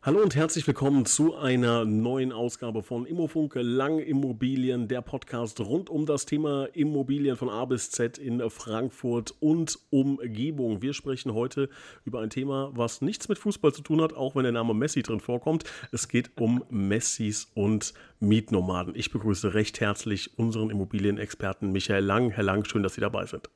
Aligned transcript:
Hallo 0.00 0.22
und 0.22 0.36
herzlich 0.36 0.64
willkommen 0.64 1.06
zu 1.06 1.34
einer 1.34 1.84
neuen 1.84 2.30
Ausgabe 2.30 2.84
von 2.84 3.04
Immofunk 3.04 3.56
Lang 3.56 3.98
Immobilien, 3.98 4.86
der 4.86 5.02
Podcast 5.02 5.58
rund 5.58 5.90
um 5.90 6.06
das 6.06 6.24
Thema 6.24 6.66
Immobilien 6.66 7.36
von 7.36 7.48
A 7.48 7.64
bis 7.64 7.90
Z 7.90 8.16
in 8.16 8.48
Frankfurt 8.48 9.34
und 9.40 9.76
Umgebung. 9.90 10.82
Wir 10.82 10.94
sprechen 10.94 11.34
heute 11.34 11.68
über 12.04 12.20
ein 12.20 12.30
Thema, 12.30 12.70
was 12.74 13.02
nichts 13.02 13.28
mit 13.28 13.38
Fußball 13.38 13.72
zu 13.72 13.82
tun 13.82 14.00
hat, 14.00 14.12
auch 14.12 14.36
wenn 14.36 14.44
der 14.44 14.52
Name 14.52 14.72
Messi 14.72 15.02
drin 15.02 15.18
vorkommt. 15.18 15.64
Es 15.90 16.06
geht 16.06 16.30
um 16.40 16.62
Messis 16.70 17.50
und 17.54 17.92
Mietnomaden. 18.20 18.94
Ich 18.94 19.10
begrüße 19.10 19.52
recht 19.54 19.80
herzlich 19.80 20.38
unseren 20.38 20.70
Immobilienexperten 20.70 21.72
Michael 21.72 22.04
Lang. 22.04 22.30
Herr 22.30 22.44
Lang, 22.44 22.64
schön, 22.64 22.84
dass 22.84 22.94
Sie 22.94 23.00
dabei 23.00 23.26
sind. 23.26 23.50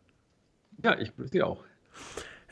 Ja, 0.83 0.99
ich 0.99 1.13
begrüße 1.13 1.35
Sie 1.35 1.43
auch. 1.45 1.63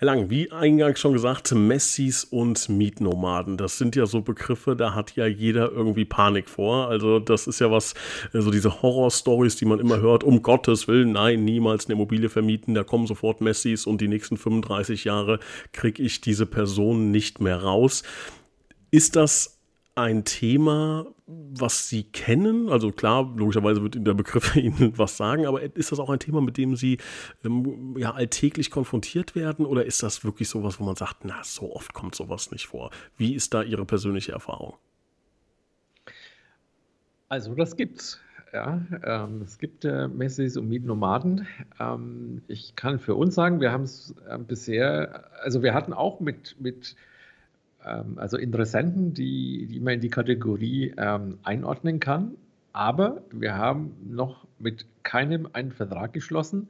Herr 0.00 0.06
Lang, 0.06 0.30
wie 0.30 0.50
eingangs 0.50 0.98
schon 0.98 1.12
gesagt, 1.12 1.54
Messis 1.54 2.24
und 2.24 2.70
Mietnomaden, 2.70 3.58
das 3.58 3.76
sind 3.76 3.96
ja 3.96 4.06
so 4.06 4.22
Begriffe, 4.22 4.74
da 4.74 4.94
hat 4.94 5.14
ja 5.14 5.26
jeder 5.26 5.70
irgendwie 5.70 6.06
Panik 6.06 6.48
vor. 6.48 6.88
Also 6.88 7.18
das 7.18 7.46
ist 7.46 7.60
ja 7.60 7.70
was, 7.70 7.90
so 8.32 8.38
also 8.38 8.50
diese 8.50 8.80
Horror-Stories, 8.80 9.56
die 9.56 9.66
man 9.66 9.78
immer 9.78 10.00
hört, 10.00 10.24
um 10.24 10.40
Gottes 10.40 10.88
Willen, 10.88 11.12
nein, 11.12 11.44
niemals 11.44 11.84
eine 11.84 11.96
Immobilie 11.96 12.30
vermieten, 12.30 12.72
da 12.72 12.82
kommen 12.82 13.06
sofort 13.06 13.42
Messis 13.42 13.84
und 13.84 14.00
die 14.00 14.08
nächsten 14.08 14.38
35 14.38 15.04
Jahre 15.04 15.38
kriege 15.72 16.02
ich 16.02 16.22
diese 16.22 16.46
Person 16.46 17.10
nicht 17.10 17.42
mehr 17.42 17.62
raus. 17.62 18.02
Ist 18.90 19.16
das 19.16 19.59
ein 20.00 20.24
Thema, 20.24 21.06
was 21.26 21.88
Sie 21.88 22.04
kennen? 22.04 22.68
Also 22.68 22.90
klar, 22.90 23.32
logischerweise 23.36 23.82
wird 23.82 24.04
der 24.06 24.14
Begriff 24.14 24.56
Ihnen 24.56 24.96
was 24.96 25.16
sagen, 25.16 25.46
aber 25.46 25.62
ist 25.62 25.92
das 25.92 25.98
auch 25.98 26.10
ein 26.10 26.18
Thema, 26.18 26.40
mit 26.40 26.56
dem 26.56 26.76
Sie 26.76 26.98
ähm, 27.44 27.96
ja, 27.98 28.12
alltäglich 28.12 28.70
konfrontiert 28.70 29.34
werden 29.34 29.66
oder 29.66 29.84
ist 29.84 30.02
das 30.02 30.24
wirklich 30.24 30.48
sowas, 30.48 30.80
wo 30.80 30.84
man 30.84 30.96
sagt, 30.96 31.24
na, 31.24 31.42
so 31.44 31.74
oft 31.74 31.94
kommt 31.94 32.14
sowas 32.14 32.50
nicht 32.50 32.66
vor? 32.66 32.90
Wie 33.16 33.34
ist 33.34 33.54
da 33.54 33.62
Ihre 33.62 33.84
persönliche 33.84 34.32
Erfahrung? 34.32 34.74
Also 37.28 37.54
das 37.54 37.76
gibt's. 37.76 38.20
Ja, 38.52 38.84
ähm, 39.04 39.42
es 39.42 39.58
gibt 39.58 39.84
äh, 39.84 40.08
Messis 40.08 40.56
und 40.56 40.68
Mietnomaden. 40.68 41.46
Ähm, 41.78 42.42
ich 42.48 42.74
kann 42.74 42.98
für 42.98 43.14
uns 43.14 43.36
sagen, 43.36 43.60
wir 43.60 43.70
haben 43.70 43.84
es 43.84 44.12
äh, 44.28 44.38
bisher, 44.38 45.30
also 45.40 45.62
wir 45.62 45.72
hatten 45.72 45.92
auch 45.92 46.18
mit, 46.18 46.56
mit 46.58 46.96
ähm, 47.84 48.18
also 48.18 48.36
Interessenten, 48.36 49.14
die, 49.14 49.66
die 49.66 49.80
man 49.80 49.94
in 49.94 50.00
die 50.00 50.10
Kategorie 50.10 50.94
ähm, 50.96 51.38
einordnen 51.42 52.00
kann. 52.00 52.32
Aber 52.72 53.22
wir 53.32 53.56
haben 53.56 53.96
noch 54.08 54.46
mit 54.58 54.86
keinem 55.02 55.48
einen 55.52 55.72
Vertrag 55.72 56.12
geschlossen. 56.12 56.68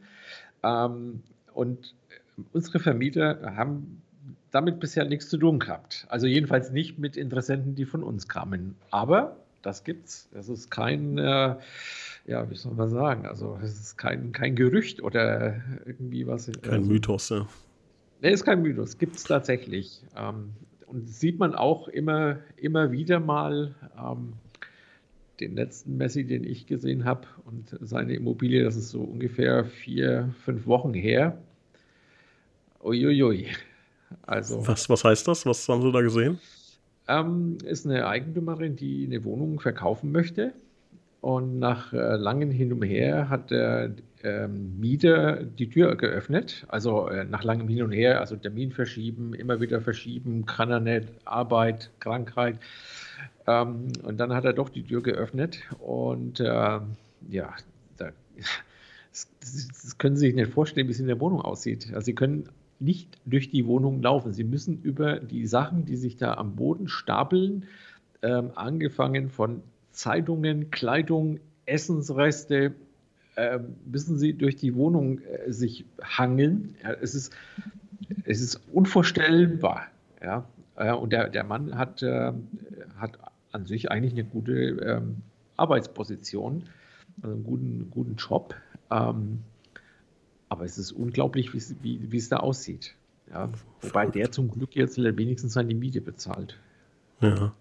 Ähm, 0.62 1.22
und 1.52 1.94
unsere 2.52 2.78
Vermieter 2.78 3.54
haben 3.56 4.02
damit 4.50 4.80
bisher 4.80 5.04
nichts 5.04 5.28
zu 5.28 5.38
tun 5.38 5.58
gehabt. 5.58 6.06
Also 6.08 6.26
jedenfalls 6.26 6.70
nicht 6.70 6.98
mit 6.98 7.16
Interessenten, 7.16 7.74
die 7.74 7.84
von 7.84 8.02
uns 8.02 8.28
kamen. 8.28 8.76
Aber 8.90 9.36
das 9.62 9.84
gibt's. 9.84 10.28
Das 10.32 10.48
ist 10.48 10.70
kein, 10.70 11.18
äh, 11.18 11.56
ja, 12.26 12.50
wie 12.50 12.56
soll 12.56 12.72
man 12.74 12.88
sagen, 12.88 13.26
also 13.26 13.58
es 13.62 13.78
ist 13.78 13.98
kein, 13.98 14.32
kein 14.32 14.56
Gerücht 14.56 15.02
oder 15.02 15.60
irgendwie 15.84 16.26
was. 16.26 16.50
Kein 16.62 16.72
also, 16.72 16.90
Mythos, 16.90 17.28
ja. 17.28 17.46
Nee, 18.22 18.32
ist 18.32 18.44
kein 18.44 18.62
Mythos, 18.62 18.98
gibt 18.98 19.16
es 19.16 19.24
tatsächlich. 19.24 20.02
Ähm, 20.16 20.50
und 20.90 21.08
sieht 21.08 21.38
man 21.38 21.54
auch 21.54 21.88
immer, 21.88 22.38
immer 22.56 22.90
wieder 22.90 23.20
mal. 23.20 23.74
Ähm, 23.96 24.34
den 25.40 25.54
letzten 25.56 25.96
Messi, 25.96 26.24
den 26.24 26.44
ich 26.44 26.66
gesehen 26.66 27.04
habe 27.04 27.26
und 27.46 27.76
seine 27.80 28.14
Immobilie, 28.14 28.62
das 28.62 28.76
ist 28.76 28.90
so 28.90 29.00
ungefähr 29.00 29.64
vier, 29.64 30.34
fünf 30.44 30.66
Wochen 30.66 30.92
her. 30.92 31.38
Uiuiui. 32.82 33.46
Also, 34.22 34.66
was, 34.66 34.90
was 34.90 35.04
heißt 35.04 35.26
das? 35.28 35.46
Was 35.46 35.66
haben 35.68 35.82
Sie 35.82 35.92
da 35.92 36.02
gesehen? 36.02 36.38
Ähm, 37.08 37.58
ist 37.64 37.86
eine 37.86 38.06
Eigentümerin, 38.06 38.76
die 38.76 39.06
eine 39.06 39.24
Wohnung 39.24 39.60
verkaufen 39.60 40.12
möchte. 40.12 40.52
Und 41.20 41.58
nach 41.58 41.92
äh, 41.92 42.16
langem 42.16 42.50
Hin 42.50 42.72
und 42.72 42.82
Her 42.82 43.28
hat 43.28 43.50
der 43.50 43.94
ähm, 44.22 44.78
Mieter 44.78 45.42
die 45.42 45.68
Tür 45.68 45.96
geöffnet, 45.96 46.64
also 46.68 47.08
äh, 47.08 47.24
nach 47.24 47.44
langem 47.44 47.68
Hin 47.68 47.82
und 47.82 47.92
Her, 47.92 48.20
also 48.20 48.36
Termin 48.36 48.72
verschieben, 48.72 49.34
immer 49.34 49.60
wieder 49.60 49.80
verschieben, 49.80 50.46
kann 50.46 50.70
er 50.70 50.80
nicht, 50.80 51.08
Arbeit, 51.24 51.90
Krankheit. 52.00 52.58
Ähm, 53.46 53.88
und 54.02 54.18
dann 54.18 54.34
hat 54.34 54.44
er 54.44 54.52
doch 54.52 54.68
die 54.68 54.82
Tür 54.82 55.02
geöffnet 55.02 55.60
und 55.78 56.40
äh, 56.40 56.44
ja, 56.44 57.54
da, 57.96 58.10
das, 59.40 59.98
können 59.98 60.16
Sie 60.16 60.26
sich 60.26 60.34
nicht 60.34 60.52
vorstellen, 60.52 60.86
wie 60.88 60.92
es 60.92 61.00
in 61.00 61.06
der 61.06 61.20
Wohnung 61.20 61.40
aussieht. 61.40 61.88
Also 61.92 62.06
Sie 62.06 62.14
können 62.14 62.48
nicht 62.78 63.18
durch 63.26 63.50
die 63.50 63.66
Wohnung 63.66 64.02
laufen. 64.02 64.32
Sie 64.32 64.44
müssen 64.44 64.80
über 64.82 65.20
die 65.20 65.46
Sachen, 65.46 65.84
die 65.84 65.96
sich 65.96 66.16
da 66.16 66.34
am 66.34 66.56
Boden 66.56 66.88
stapeln, 66.88 67.66
ähm, 68.22 68.52
angefangen 68.54 69.28
von 69.28 69.62
Zeitungen, 69.92 70.70
Kleidung, 70.70 71.40
Essensreste, 71.66 72.74
äh, 73.40 73.60
müssen 73.86 74.18
sie 74.18 74.34
durch 74.34 74.56
die 74.56 74.74
Wohnung 74.74 75.20
äh, 75.20 75.52
sich 75.52 75.84
hangeln. 76.02 76.74
Ja, 76.82 76.92
es, 76.92 77.14
ist, 77.14 77.32
es 78.24 78.40
ist 78.40 78.60
unvorstellbar. 78.72 79.86
Ja? 80.22 80.44
Äh, 80.76 80.92
und 80.92 81.12
der, 81.12 81.28
der 81.28 81.44
Mann 81.44 81.76
hat, 81.76 82.02
äh, 82.02 82.32
hat 82.96 83.18
an 83.52 83.66
sich 83.66 83.90
eigentlich 83.90 84.12
eine 84.12 84.24
gute 84.24 84.52
ähm, 84.52 85.16
Arbeitsposition, 85.56 86.64
also 87.22 87.34
einen 87.34 87.44
guten, 87.44 87.90
guten 87.90 88.16
Job. 88.16 88.54
Ähm, 88.90 89.40
aber 90.48 90.64
es 90.64 90.78
ist 90.78 90.92
unglaublich, 90.92 91.54
wie, 91.54 92.12
wie 92.12 92.16
es 92.16 92.28
da 92.28 92.38
aussieht. 92.38 92.94
Ja? 93.30 93.48
Wobei 93.80 94.06
der 94.06 94.32
zum 94.32 94.50
Glück 94.50 94.76
jetzt 94.76 94.98
wenigstens 94.98 95.54
seine 95.54 95.74
Miete 95.74 96.00
bezahlt. 96.00 96.58
Ja. 97.20 97.54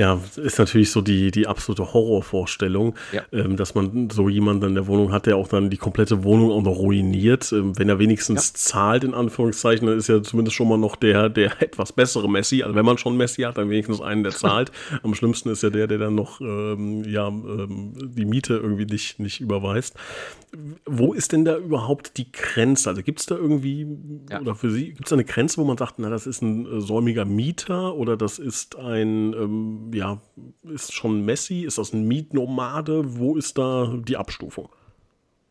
Ja, 0.00 0.18
ist 0.36 0.58
natürlich 0.58 0.90
so 0.90 1.02
die, 1.02 1.30
die 1.30 1.46
absolute 1.46 1.92
Horrorvorstellung, 1.92 2.94
ja. 3.12 3.20
ähm, 3.32 3.58
dass 3.58 3.74
man 3.74 4.08
so 4.08 4.30
jemanden 4.30 4.68
in 4.68 4.74
der 4.74 4.86
Wohnung 4.86 5.12
hat, 5.12 5.26
der 5.26 5.36
auch 5.36 5.46
dann 5.46 5.68
die 5.68 5.76
komplette 5.76 6.24
Wohnung 6.24 6.52
auch 6.52 6.62
noch 6.62 6.78
ruiniert. 6.78 7.52
Ähm, 7.52 7.78
wenn 7.78 7.90
er 7.90 7.98
wenigstens 7.98 8.48
ja. 8.48 8.54
zahlt, 8.54 9.04
in 9.04 9.12
Anführungszeichen, 9.12 9.86
dann 9.86 9.98
ist 9.98 10.08
ja 10.08 10.22
zumindest 10.22 10.56
schon 10.56 10.70
mal 10.70 10.78
noch 10.78 10.96
der, 10.96 11.28
der 11.28 11.52
etwas 11.62 11.92
bessere 11.92 12.30
Messi. 12.30 12.62
Also 12.62 12.74
wenn 12.74 12.86
man 12.86 12.96
schon 12.96 13.18
Messi 13.18 13.42
hat, 13.42 13.58
dann 13.58 13.68
wenigstens 13.68 14.00
einen, 14.00 14.22
der 14.22 14.32
zahlt. 14.32 14.72
Am 15.02 15.14
schlimmsten 15.14 15.50
ist 15.50 15.62
ja 15.62 15.68
der, 15.68 15.86
der 15.86 15.98
dann 15.98 16.14
noch 16.14 16.40
ähm, 16.40 17.04
ja, 17.04 17.28
ähm, 17.28 17.92
die 18.16 18.24
Miete 18.24 18.54
irgendwie 18.54 18.86
nicht, 18.86 19.18
nicht 19.18 19.42
überweist. 19.42 19.96
Wo 20.86 21.12
ist 21.12 21.32
denn 21.32 21.44
da 21.44 21.58
überhaupt 21.58 22.16
die 22.16 22.32
Grenze? 22.32 22.88
Also 22.88 23.02
gibt 23.02 23.20
es 23.20 23.26
da 23.26 23.36
irgendwie, 23.36 23.86
ja. 24.30 24.40
oder 24.40 24.54
für 24.54 24.70
Sie, 24.70 24.94
gibt 24.94 25.04
es 25.04 25.10
da 25.10 25.16
eine 25.16 25.26
Grenze, 25.26 25.58
wo 25.58 25.64
man 25.64 25.76
sagt, 25.76 25.98
na, 25.98 26.08
das 26.08 26.26
ist 26.26 26.40
ein 26.40 26.64
äh, 26.64 26.80
säumiger 26.80 27.26
Mieter 27.26 27.94
oder 27.94 28.16
das 28.16 28.38
ist 28.38 28.78
ein 28.78 29.34
ähm, 29.34 29.89
ja, 29.92 30.20
ist 30.64 30.92
schon 30.92 31.24
Messi? 31.24 31.62
Ist 31.62 31.78
das 31.78 31.92
ein 31.92 32.06
Mietnomade? 32.06 33.18
Wo 33.18 33.36
ist 33.36 33.58
da 33.58 33.96
die 34.06 34.16
Abstufung? 34.16 34.68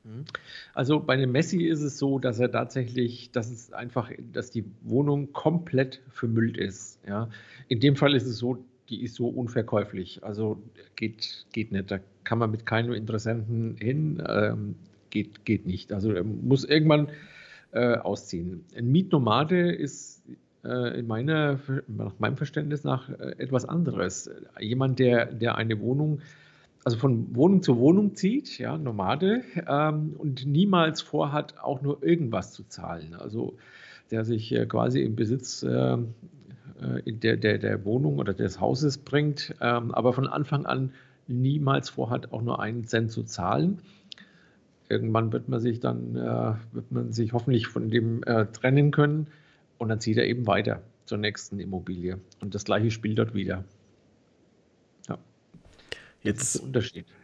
Mhm. 0.03 0.25
Also 0.73 0.99
bei 0.99 1.15
dem 1.15 1.31
Messi 1.31 1.63
ist 1.63 1.81
es 1.81 1.97
so, 1.97 2.19
dass 2.19 2.39
er 2.39 2.51
tatsächlich, 2.51 3.31
dass 3.31 3.49
es 3.49 3.71
einfach, 3.73 4.11
dass 4.33 4.51
die 4.51 4.65
Wohnung 4.81 5.33
komplett 5.33 6.01
vermüllt 6.11 6.57
ist. 6.57 6.99
Ja. 7.07 7.29
In 7.67 7.79
dem 7.79 7.95
Fall 7.95 8.15
ist 8.15 8.25
es 8.25 8.37
so, 8.37 8.63
die 8.89 9.03
ist 9.03 9.15
so 9.15 9.27
unverkäuflich. 9.27 10.23
Also 10.23 10.61
geht, 10.95 11.45
geht 11.51 11.71
nicht. 11.71 11.91
Da 11.91 11.99
kann 12.23 12.39
man 12.39 12.51
mit 12.51 12.65
keinem 12.65 12.93
Interessenten 12.93 13.75
hin. 13.77 14.23
Ähm, 14.27 14.75
geht, 15.09 15.45
geht 15.45 15.65
nicht. 15.65 15.93
Also 15.93 16.11
er 16.11 16.23
muss 16.23 16.63
irgendwann 16.63 17.09
äh, 17.71 17.97
ausziehen. 17.97 18.65
Ein 18.75 18.91
Mietnomade 18.91 19.71
ist 19.71 20.23
in 20.69 21.07
meiner, 21.07 21.59
nach 21.87 22.13
meinem 22.19 22.37
Verständnis 22.37 22.83
nach 22.83 23.09
äh, 23.09 23.35
etwas 23.37 23.65
anderes. 23.65 24.29
Jemand, 24.59 24.99
der, 24.99 25.25
der 25.25 25.55
eine 25.55 25.79
Wohnung, 25.79 26.21
also 26.83 26.97
von 26.97 27.35
Wohnung 27.35 27.61
zu 27.61 27.77
Wohnung 27.77 28.15
zieht, 28.15 28.57
ja, 28.57 28.77
Nomade, 28.77 29.41
ähm, 29.67 30.15
und 30.17 30.45
niemals 30.45 31.01
vorhat, 31.01 31.59
auch 31.59 31.81
nur 31.81 32.03
irgendwas 32.03 32.53
zu 32.53 32.63
zahlen. 32.63 33.15
Also 33.15 33.55
der 34.11 34.25
sich 34.25 34.51
äh, 34.53 34.65
quasi 34.65 35.01
im 35.01 35.15
Besitz 35.15 35.63
äh, 35.63 35.93
äh 35.93 35.97
der, 37.05 37.37
der, 37.37 37.57
der 37.57 37.85
Wohnung 37.85 38.17
oder 38.17 38.33
des 38.33 38.59
Hauses 38.59 38.97
bringt, 38.97 39.53
ähm, 39.61 39.93
aber 39.93 40.13
von 40.13 40.27
Anfang 40.27 40.65
an 40.65 40.91
niemals 41.27 41.89
vorhat, 41.89 42.31
auch 42.31 42.41
nur 42.41 42.59
einen 42.59 42.85
Cent 42.85 43.11
zu 43.11 43.23
zahlen. 43.23 43.81
Irgendwann 44.87 45.31
wird 45.31 45.47
man 45.49 45.59
sich 45.59 45.79
dann, 45.79 46.15
äh, 46.15 46.53
wird 46.71 46.91
man 46.91 47.11
sich 47.11 47.33
hoffentlich 47.33 47.67
von 47.67 47.89
dem 47.89 48.21
trennen 48.21 48.91
können 48.91 49.27
und 49.79 49.89
dann 49.89 49.99
zieht 49.99 50.17
er 50.17 50.27
eben 50.27 50.45
weiter 50.45 50.83
zur 51.05 51.17
nächsten 51.17 51.59
Immobilie. 51.59 52.19
Und 52.39 52.53
das 52.53 52.65
gleiche 52.65 52.91
spielt 52.91 53.17
dort 53.17 53.33
wieder. 53.33 53.63
Jetzt, 56.21 56.61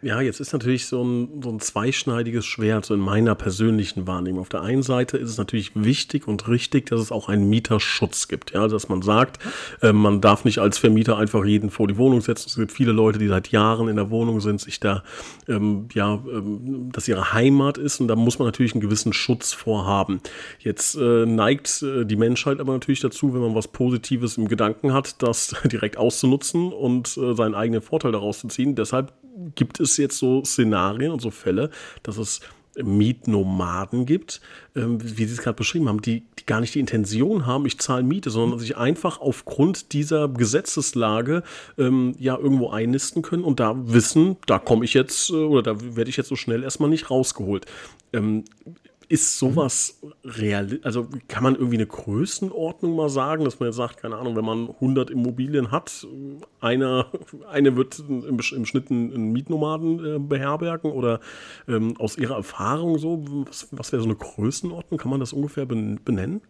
ja, 0.02 0.22
jetzt 0.22 0.40
ist 0.40 0.54
natürlich 0.54 0.86
so 0.86 1.04
ein, 1.04 1.42
so 1.44 1.50
ein 1.50 1.60
zweischneidiges 1.60 2.46
Schwert, 2.46 2.86
so 2.86 2.94
in 2.94 3.02
meiner 3.02 3.36
persönlichen 3.36 4.08
Wahrnehmung. 4.08 4.40
Auf 4.40 4.48
der 4.48 4.62
einen 4.62 4.84
Seite 4.84 5.18
ist 5.18 5.32
es 5.32 5.38
natürlich 5.38 5.72
wichtig 5.76 6.30
und 6.30 6.48
richtig, 6.48 6.86
dass 6.86 7.02
es 7.02 7.12
auch 7.12 7.28
einen 7.28 7.50
Mieterschutz 7.50 8.30
gibt. 8.30 8.52
Ja, 8.54 8.70
dass 8.70 8.88
man 8.88 9.02
sagt, 9.02 9.40
äh, 9.82 9.92
man 9.92 10.22
darf 10.22 10.46
nicht 10.46 10.60
als 10.60 10.78
Vermieter 10.78 11.18
einfach 11.18 11.44
jeden 11.44 11.72
vor 11.72 11.90
die 11.90 11.98
Wohnung 11.98 12.22
setzen. 12.22 12.48
Es 12.48 12.56
gibt 12.56 12.72
viele 12.72 12.94
Leute, 12.94 13.20
die 13.20 13.28
seit 13.28 13.50
Jahren 13.50 13.90
in 13.90 13.98
der 13.98 14.12
Wohnung 14.12 14.40
sind, 14.40 14.62
sich 14.62 14.80
da, 14.80 15.04
ähm, 15.50 15.90
ja, 15.94 16.14
ähm, 16.32 16.90
dass 16.94 17.10
ihre 17.10 17.34
Heimat 17.34 17.78
ist 17.78 18.00
und 18.00 18.08
da 18.08 18.16
muss 18.16 18.40
man 18.40 18.48
natürlich 18.48 18.76
einen 18.76 18.82
gewissen 18.82 19.12
Schutz 19.12 19.52
vorhaben. 19.52 20.22
Jetzt 20.60 20.96
äh, 20.96 21.26
neigt 21.26 21.84
äh, 21.84 22.06
die 22.06 22.16
Menschheit 22.16 22.62
aber 22.62 22.72
natürlich 22.72 23.02
dazu, 23.02 23.34
wenn 23.34 23.42
man 23.42 23.56
was 23.56 23.68
Positives 23.68 24.38
im 24.38 24.48
Gedanken 24.48 24.94
hat, 24.94 25.22
das 25.22 25.54
direkt 25.66 25.98
auszunutzen 25.98 26.72
und 26.72 27.18
äh, 27.18 27.36
seinen 27.36 27.56
eigenen 27.56 27.82
Vorteil 27.82 28.14
daraus 28.14 28.40
zu 28.40 28.48
ziehen 28.48 28.74
deshalb 28.86 29.14
gibt 29.56 29.80
es 29.80 29.98
jetzt 29.98 30.18
so 30.18 30.44
Szenarien 30.46 31.12
und 31.12 31.22
so 31.22 31.32
Fälle, 31.32 31.70
dass 32.04 32.18
es 32.18 32.40
Mietnomaden 32.84 34.06
gibt, 34.06 34.42
ähm, 34.76 34.98
wie 35.02 35.26
Sie 35.26 35.34
es 35.34 35.42
gerade 35.42 35.56
beschrieben 35.56 35.88
haben, 35.88 36.02
die, 36.02 36.24
die 36.40 36.46
gar 36.46 36.60
nicht 36.60 36.76
die 36.76 36.80
Intention 36.80 37.46
haben, 37.46 37.66
ich 37.66 37.80
zahle 37.80 38.04
Miete, 38.04 38.30
sondern 38.30 38.60
sich 38.60 38.76
einfach 38.76 39.20
aufgrund 39.20 39.94
dieser 39.94 40.28
Gesetzeslage 40.28 41.44
ähm, 41.78 42.16
ja 42.20 42.38
irgendwo 42.38 42.70
einnisten 42.70 43.22
können 43.22 43.44
und 43.44 43.60
da 43.60 43.76
wissen, 43.76 44.38
da 44.46 44.60
komme 44.60 44.84
ich 44.86 44.94
jetzt 44.94 45.30
äh, 45.30 45.36
oder 45.36 45.64
da 45.64 45.96
werde 45.96 46.10
ich 46.10 46.18
jetzt 46.18 46.30
so 46.30 46.36
schnell 46.36 46.64
erstmal 46.64 46.90
nicht 46.90 47.10
rausgeholt. 47.10 47.66
Ähm, 48.12 48.44
ist 49.10 49.38
sowas 49.38 50.02
real? 50.24 50.80
Also 50.84 51.07
kann 51.28 51.44
man 51.44 51.56
irgendwie 51.56 51.78
eine 51.78 51.86
Größenordnung 51.86 52.96
mal 52.96 53.10
sagen, 53.10 53.46
dass 53.46 53.60
man 53.60 53.68
jetzt 53.68 53.75
sagt, 53.75 53.98
keine 53.98 54.18
Ahnung, 54.18 54.36
wenn 54.36 54.46
man 54.46 54.69
100 54.69 55.10
Immobilien 55.10 55.72
hat, 55.72 56.07
einer, 56.60 57.12
eine 57.50 57.75
wird 57.75 58.00
im, 58.07 58.40
im 58.40 58.66
Schnitt 58.66 58.92
einen 58.92 59.31
Mietnomaden 59.31 60.06
äh, 60.06 60.19
beherbergen 60.19 60.92
oder 60.92 61.19
ähm, 61.68 61.96
aus 61.98 62.18
Ihrer 62.18 62.36
Erfahrung 62.36 62.98
so, 62.98 63.24
was, 63.48 63.68
was 63.72 63.92
wäre 63.92 64.02
so 64.02 64.07
eine 64.07 64.18
Größenordnung? 64.18 65.00
Kann 65.00 65.12
man 65.12 65.19
das 65.19 65.34
ungefähr 65.34 65.66
benennen? 65.66 66.42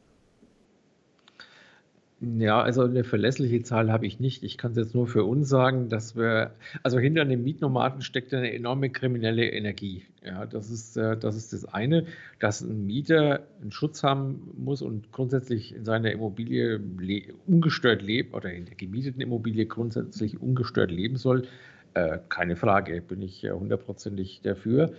Ja, 2.22 2.62
also 2.62 2.84
eine 2.84 3.04
verlässliche 3.04 3.62
Zahl 3.64 3.92
habe 3.92 4.06
ich 4.06 4.22
nicht. 4.22 4.44
Ich 4.44 4.58
kann 4.58 4.72
es 4.72 4.78
jetzt 4.78 4.96
nur 4.96 5.06
für 5.06 5.26
uns 5.26 5.50
sagen, 5.50 5.90
dass 5.90 6.16
wir, 6.16 6.52
also 6.82 6.98
hinter 6.98 7.26
den 7.26 7.44
Mietnomaden 7.44 8.02
steckt 8.02 8.34
eine 8.34 8.54
enorme 8.54 8.90
kriminelle 8.90 9.50
Energie. 9.50 10.06
Ja, 10.26 10.46
das 10.46 10.72
ist, 10.72 10.96
äh, 10.96 11.18
das 11.18 11.36
ist 11.36 11.52
das 11.52 11.66
eine, 11.66 12.06
dass 12.40 12.62
ein 12.62 12.86
Mieter 12.86 13.42
einen 13.62 13.72
Schutz 13.72 14.02
haben 14.02 14.50
muss 14.58 14.82
und 14.82 15.12
grundsätzlich 15.12 15.76
in 15.76 15.84
seiner 15.84 16.12
Immobilie 16.12 16.80
le 17.00 17.34
ungestört 17.48 18.02
lebt 18.02 18.34
oder 18.34 18.52
in 18.52 18.66
der 18.66 18.76
gemieteten 18.76 19.20
Immobilie 19.22 19.66
grundsätzlich 19.66 20.42
ungestört 20.42 20.92
leben 20.92 21.18
soll. 21.18 21.48
Äh, 21.96 22.20
keine 22.30 22.56
Frage, 22.56 23.02
bin 23.02 23.22
ich 23.22 23.44
hundertprozentig 23.44 24.40
dafür. 24.42 24.94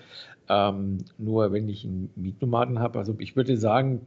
Ähm, 0.51 0.99
nur 1.17 1.51
wenn 1.51 1.69
ich 1.71 1.85
einen 1.87 2.11
Mietnomaden 2.15 2.79
habe, 2.79 2.99
also 2.99 3.17
ich 3.19 3.37
würde 3.37 3.57
sagen, 3.57 4.03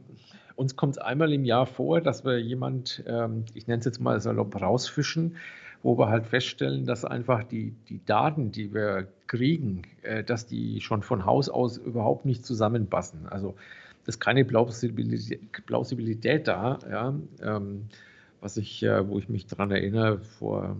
uns 0.60 0.76
kommt 0.76 0.96
es 0.96 0.98
einmal 0.98 1.32
im 1.32 1.46
Jahr 1.46 1.64
vor, 1.64 2.02
dass 2.02 2.22
wir 2.22 2.38
jemand, 2.38 3.02
ähm, 3.06 3.46
ich 3.54 3.66
nenne 3.66 3.78
es 3.78 3.86
jetzt 3.86 3.98
mal 3.98 4.20
salopp, 4.20 4.60
rausfischen, 4.60 5.36
wo 5.82 5.96
wir 5.96 6.10
halt 6.10 6.26
feststellen, 6.26 6.84
dass 6.84 7.06
einfach 7.06 7.44
die, 7.44 7.72
die 7.88 8.04
Daten, 8.04 8.52
die 8.52 8.74
wir 8.74 9.08
kriegen, 9.26 9.82
äh, 10.02 10.22
dass 10.22 10.46
die 10.46 10.82
schon 10.82 11.02
von 11.02 11.24
Haus 11.24 11.48
aus 11.48 11.78
überhaupt 11.78 12.26
nicht 12.26 12.44
zusammenpassen. 12.44 13.26
Also 13.26 13.54
es 14.02 14.16
ist 14.16 14.20
keine 14.20 14.44
Plausibilität, 14.44 15.40
Plausibilität 15.64 16.46
da, 16.46 16.78
ja, 16.90 17.14
ähm, 17.42 17.86
was 18.42 18.58
ich, 18.58 18.82
äh, 18.82 19.08
wo 19.08 19.18
ich 19.18 19.30
mich 19.30 19.46
daran 19.46 19.70
erinnere, 19.70 20.18
vor, 20.18 20.76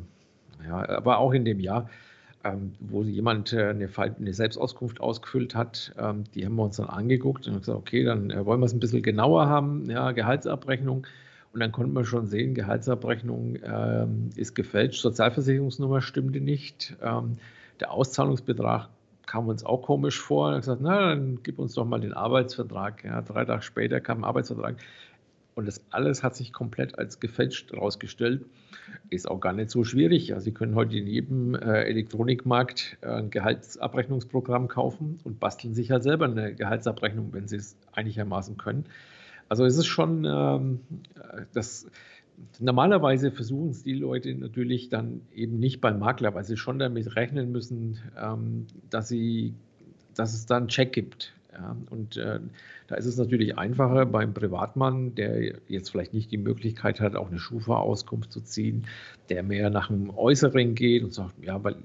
ja, 0.62 0.86
aber 0.90 1.16
auch 1.16 1.32
in 1.32 1.46
dem 1.46 1.58
Jahr, 1.58 1.88
ähm, 2.44 2.72
wo 2.80 3.02
jemand 3.02 3.52
äh, 3.52 3.68
eine, 3.68 3.88
eine, 3.96 4.32
Selbstauskunft 4.34 5.00
ausgefüllt 5.00 5.54
hat. 5.54 5.92
Ähm, 5.98 6.24
die 6.34 6.44
haben 6.44 6.56
wir 6.56 6.64
uns 6.64 6.76
dann 6.76 6.88
angeguckt 6.88 7.46
und 7.46 7.58
gesagt, 7.58 7.78
okay, 7.78 8.04
dann 8.04 8.30
äh, 8.30 8.44
wollen 8.44 8.60
wir 8.60 8.66
es 8.66 8.72
ein 8.72 8.80
bisschen 8.80 9.02
genauer 9.02 9.46
haben, 9.48 9.90
ja, 9.90 10.12
Gehaltsabrechnung. 10.12 11.06
Und 11.52 11.60
dann 11.60 11.72
konnten 11.72 11.92
wir 11.92 12.04
schon 12.04 12.26
sehen, 12.26 12.54
Gehaltsabrechnung 12.54 13.58
ähm, 13.64 14.30
ist 14.36 14.54
gefälscht, 14.54 15.02
Sozialversicherungsnummer 15.02 16.00
stimmte 16.00 16.40
nicht, 16.40 16.96
ähm, 17.02 17.38
der 17.80 17.92
Auszahlungsbetrag 17.92 18.88
kam 19.26 19.48
uns 19.48 19.64
auch 19.64 19.82
komisch 19.82 20.20
vor. 20.20 20.48
Und 20.48 20.56
gesagt, 20.56 20.80
na, 20.82 21.10
dann 21.10 21.38
gib 21.42 21.58
uns 21.58 21.74
doch 21.74 21.84
mal 21.84 22.00
den 22.00 22.12
Arbeitsvertrag. 22.12 23.04
Ja, 23.04 23.22
drei 23.22 23.44
Tage 23.44 23.62
später 23.62 24.00
kam 24.00 24.18
ein 24.18 24.24
Arbeitsvertrag. 24.24 24.76
Und 25.54 25.66
das 25.66 25.84
alles 25.90 26.22
hat 26.22 26.36
sich 26.36 26.52
komplett 26.52 26.98
als 26.98 27.20
gefälscht 27.20 27.72
herausgestellt. 27.72 28.44
Ist 29.10 29.28
auch 29.28 29.40
gar 29.40 29.52
nicht 29.52 29.70
so 29.70 29.84
schwierig. 29.84 30.28
Ja, 30.28 30.40
Sie 30.40 30.52
können 30.52 30.74
heute 30.74 30.96
in 30.96 31.06
jedem 31.06 31.54
äh, 31.54 31.82
Elektronikmarkt 31.84 32.98
äh, 33.00 33.08
ein 33.08 33.30
Gehaltsabrechnungsprogramm 33.30 34.68
kaufen 34.68 35.18
und 35.24 35.40
basteln 35.40 35.74
sich 35.74 35.90
halt 35.90 36.02
selber 36.02 36.26
eine 36.26 36.54
Gehaltsabrechnung, 36.54 37.32
wenn 37.32 37.48
Sie 37.48 37.56
es 37.56 37.76
einigermaßen 37.92 38.56
können. 38.56 38.84
Also 39.50 39.64
es 39.64 39.76
ist 39.76 39.86
schon 39.86 40.24
ähm, 40.24 40.80
das. 41.52 41.86
Normalerweise 42.58 43.30
versuchen 43.30 43.70
es 43.70 43.82
die 43.82 43.92
Leute 43.92 44.34
natürlich 44.34 44.88
dann 44.88 45.20
eben 45.34 45.58
nicht 45.58 45.82
beim 45.82 45.98
Makler, 45.98 46.32
weil 46.34 46.44
sie 46.44 46.56
schon 46.56 46.78
damit 46.78 47.14
rechnen 47.14 47.52
müssen, 47.52 47.98
ähm, 48.18 48.66
dass, 48.88 49.08
sie, 49.08 49.52
dass 50.14 50.32
es 50.32 50.46
da 50.46 50.56
einen 50.56 50.68
Check 50.68 50.92
gibt. 50.92 51.34
Ja, 51.60 51.76
und 51.90 52.16
äh, 52.16 52.40
da 52.86 52.94
ist 52.94 53.04
es 53.04 53.18
natürlich 53.18 53.58
einfacher 53.58 54.06
beim 54.06 54.32
Privatmann, 54.32 55.14
der 55.14 55.56
jetzt 55.68 55.90
vielleicht 55.90 56.14
nicht 56.14 56.30
die 56.30 56.38
Möglichkeit 56.38 57.00
hat, 57.00 57.16
auch 57.16 57.28
eine 57.28 57.38
Schufa-Auskunft 57.38 58.32
zu 58.32 58.40
ziehen, 58.40 58.86
der 59.28 59.42
mehr 59.42 59.68
nach 59.68 59.88
dem 59.88 60.08
Äußeren 60.10 60.74
geht 60.74 61.04
und 61.04 61.12
sagt, 61.12 61.34
ja, 61.44 61.62
weil 61.62 61.76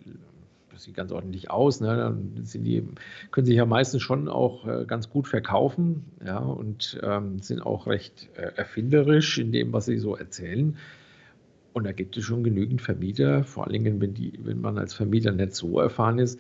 das 0.72 0.84
sieht 0.84 0.96
ganz 0.96 1.12
ordentlich 1.12 1.52
aus, 1.52 1.82
ne? 1.82 1.96
dann 1.98 2.32
die, 2.36 2.88
können 3.32 3.46
sich 3.46 3.56
ja 3.56 3.66
meistens 3.66 4.02
schon 4.02 4.30
auch 4.30 4.66
äh, 4.68 4.86
ganz 4.86 5.10
gut 5.10 5.28
verkaufen 5.28 6.06
ja, 6.26 6.38
und 6.38 7.00
ähm, 7.04 7.40
sind 7.40 7.62
auch 7.62 7.88
recht 7.88 8.30
äh, 8.36 8.52
erfinderisch 8.56 9.38
in 9.38 9.52
dem, 9.52 9.74
was 9.74 9.86
sie 9.86 9.98
so 9.98 10.16
erzählen. 10.16 10.78
Und 11.74 11.86
da 11.86 11.92
gibt 11.92 12.16
es 12.16 12.24
schon 12.24 12.44
genügend 12.44 12.82
Vermieter, 12.82 13.44
vor 13.44 13.66
allen 13.66 13.74
Dingen, 13.74 14.00
wenn, 14.00 14.14
die, 14.14 14.40
wenn 14.44 14.62
man 14.62 14.78
als 14.78 14.94
Vermieter 14.94 15.32
nicht 15.34 15.54
so 15.54 15.80
erfahren 15.80 16.20
ist 16.20 16.40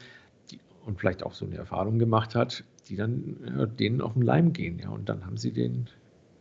die, 0.51 0.59
und 0.85 0.99
vielleicht 0.99 1.23
auch 1.23 1.33
so 1.33 1.45
eine 1.45 1.55
Erfahrung 1.55 1.99
gemacht 1.99 2.35
hat, 2.35 2.63
die 2.89 2.95
dann 2.95 3.37
ja, 3.45 3.65
denen 3.65 4.01
auf 4.01 4.13
den 4.13 4.21
Leim 4.21 4.53
gehen. 4.53 4.79
Ja, 4.79 4.89
und 4.89 5.09
dann 5.09 5.25
haben 5.25 5.37
sie 5.37 5.51
den 5.51 5.89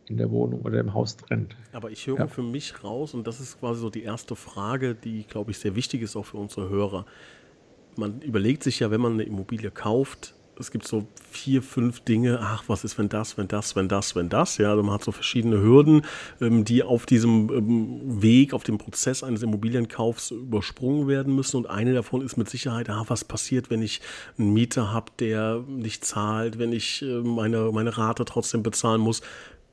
in 0.07 0.17
der 0.17 0.29
Wohnung 0.29 0.61
oder 0.61 0.79
im 0.79 0.93
Haus 0.93 1.17
drin. 1.17 1.47
Aber 1.73 1.89
ich 1.89 2.05
höre 2.05 2.19
ja. 2.19 2.27
für 2.27 2.43
mich 2.43 2.83
raus, 2.83 3.13
und 3.13 3.25
das 3.25 3.39
ist 3.39 3.59
quasi 3.59 3.81
so 3.81 3.89
die 3.89 4.03
erste 4.03 4.35
Frage, 4.35 4.93
die, 4.93 5.23
glaube 5.23 5.51
ich, 5.51 5.57
sehr 5.57 5.75
wichtig 5.75 6.03
ist 6.03 6.15
auch 6.15 6.25
für 6.25 6.37
unsere 6.37 6.69
Hörer. 6.69 7.05
Man 7.95 8.21
überlegt 8.21 8.61
sich 8.61 8.79
ja, 8.79 8.91
wenn 8.91 9.01
man 9.01 9.13
eine 9.13 9.23
Immobilie 9.23 9.71
kauft, 9.71 10.34
es 10.59 10.71
gibt 10.71 10.87
so 10.87 11.07
vier, 11.29 11.61
fünf 11.61 11.99
Dinge, 12.01 12.39
ach, 12.41 12.63
was 12.67 12.83
ist, 12.83 12.97
wenn 12.97 13.09
das, 13.09 13.37
wenn 13.37 13.47
das, 13.47 13.75
wenn 13.75 13.87
das, 13.87 14.15
wenn 14.15 14.29
das, 14.29 14.57
ja, 14.57 14.71
also 14.71 14.83
man 14.83 14.93
hat 14.93 15.03
so 15.03 15.11
verschiedene 15.11 15.61
Hürden, 15.61 16.03
ähm, 16.41 16.65
die 16.65 16.83
auf 16.83 17.05
diesem 17.05 17.49
ähm, 17.51 18.21
Weg, 18.21 18.53
auf 18.53 18.63
dem 18.63 18.77
Prozess 18.77 19.23
eines 19.23 19.43
Immobilienkaufs 19.43 20.31
übersprungen 20.31 21.07
werden 21.07 21.35
müssen 21.35 21.57
und 21.57 21.69
eine 21.69 21.93
davon 21.93 22.21
ist 22.21 22.37
mit 22.37 22.49
Sicherheit, 22.49 22.89
ah, 22.89 23.05
was 23.07 23.23
passiert, 23.23 23.69
wenn 23.69 23.81
ich 23.81 24.01
einen 24.37 24.53
Mieter 24.53 24.93
habe, 24.93 25.11
der 25.19 25.63
nicht 25.67 26.05
zahlt, 26.05 26.57
wenn 26.59 26.71
ich 26.71 27.01
äh, 27.01 27.21
meine, 27.21 27.71
meine 27.71 27.97
Rate 27.97 28.25
trotzdem 28.25 28.63
bezahlen 28.63 29.01
muss. 29.01 29.21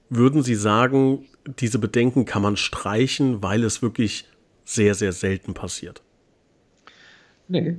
Würden 0.08 0.42
Sie 0.42 0.56
sagen, 0.56 1.26
diese 1.58 1.78
Bedenken 1.78 2.24
kann 2.24 2.42
man 2.42 2.56
streichen, 2.56 3.42
weil 3.42 3.64
es 3.64 3.80
wirklich 3.80 4.26
sehr, 4.64 4.94
sehr 4.94 5.12
selten 5.12 5.54
passiert? 5.54 6.02
Nee, 7.48 7.76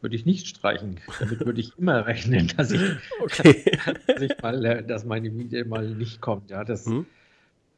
würde 0.00 0.16
ich 0.16 0.26
nicht 0.26 0.46
streichen. 0.46 0.96
Damit 1.18 1.44
würde 1.44 1.60
ich 1.60 1.76
immer 1.78 2.06
rechnen, 2.06 2.52
dass 2.56 2.70
ich, 2.70 2.82
okay. 3.20 3.78
dass, 4.06 4.22
ich 4.22 4.42
mal, 4.42 4.64
äh, 4.64 4.84
dass 4.84 5.04
meine 5.04 5.30
Miete 5.30 5.64
mal 5.64 5.88
nicht 5.88 6.20
kommt. 6.20 6.50
Ja, 6.50 6.64
das, 6.64 6.86
hm. 6.86 7.06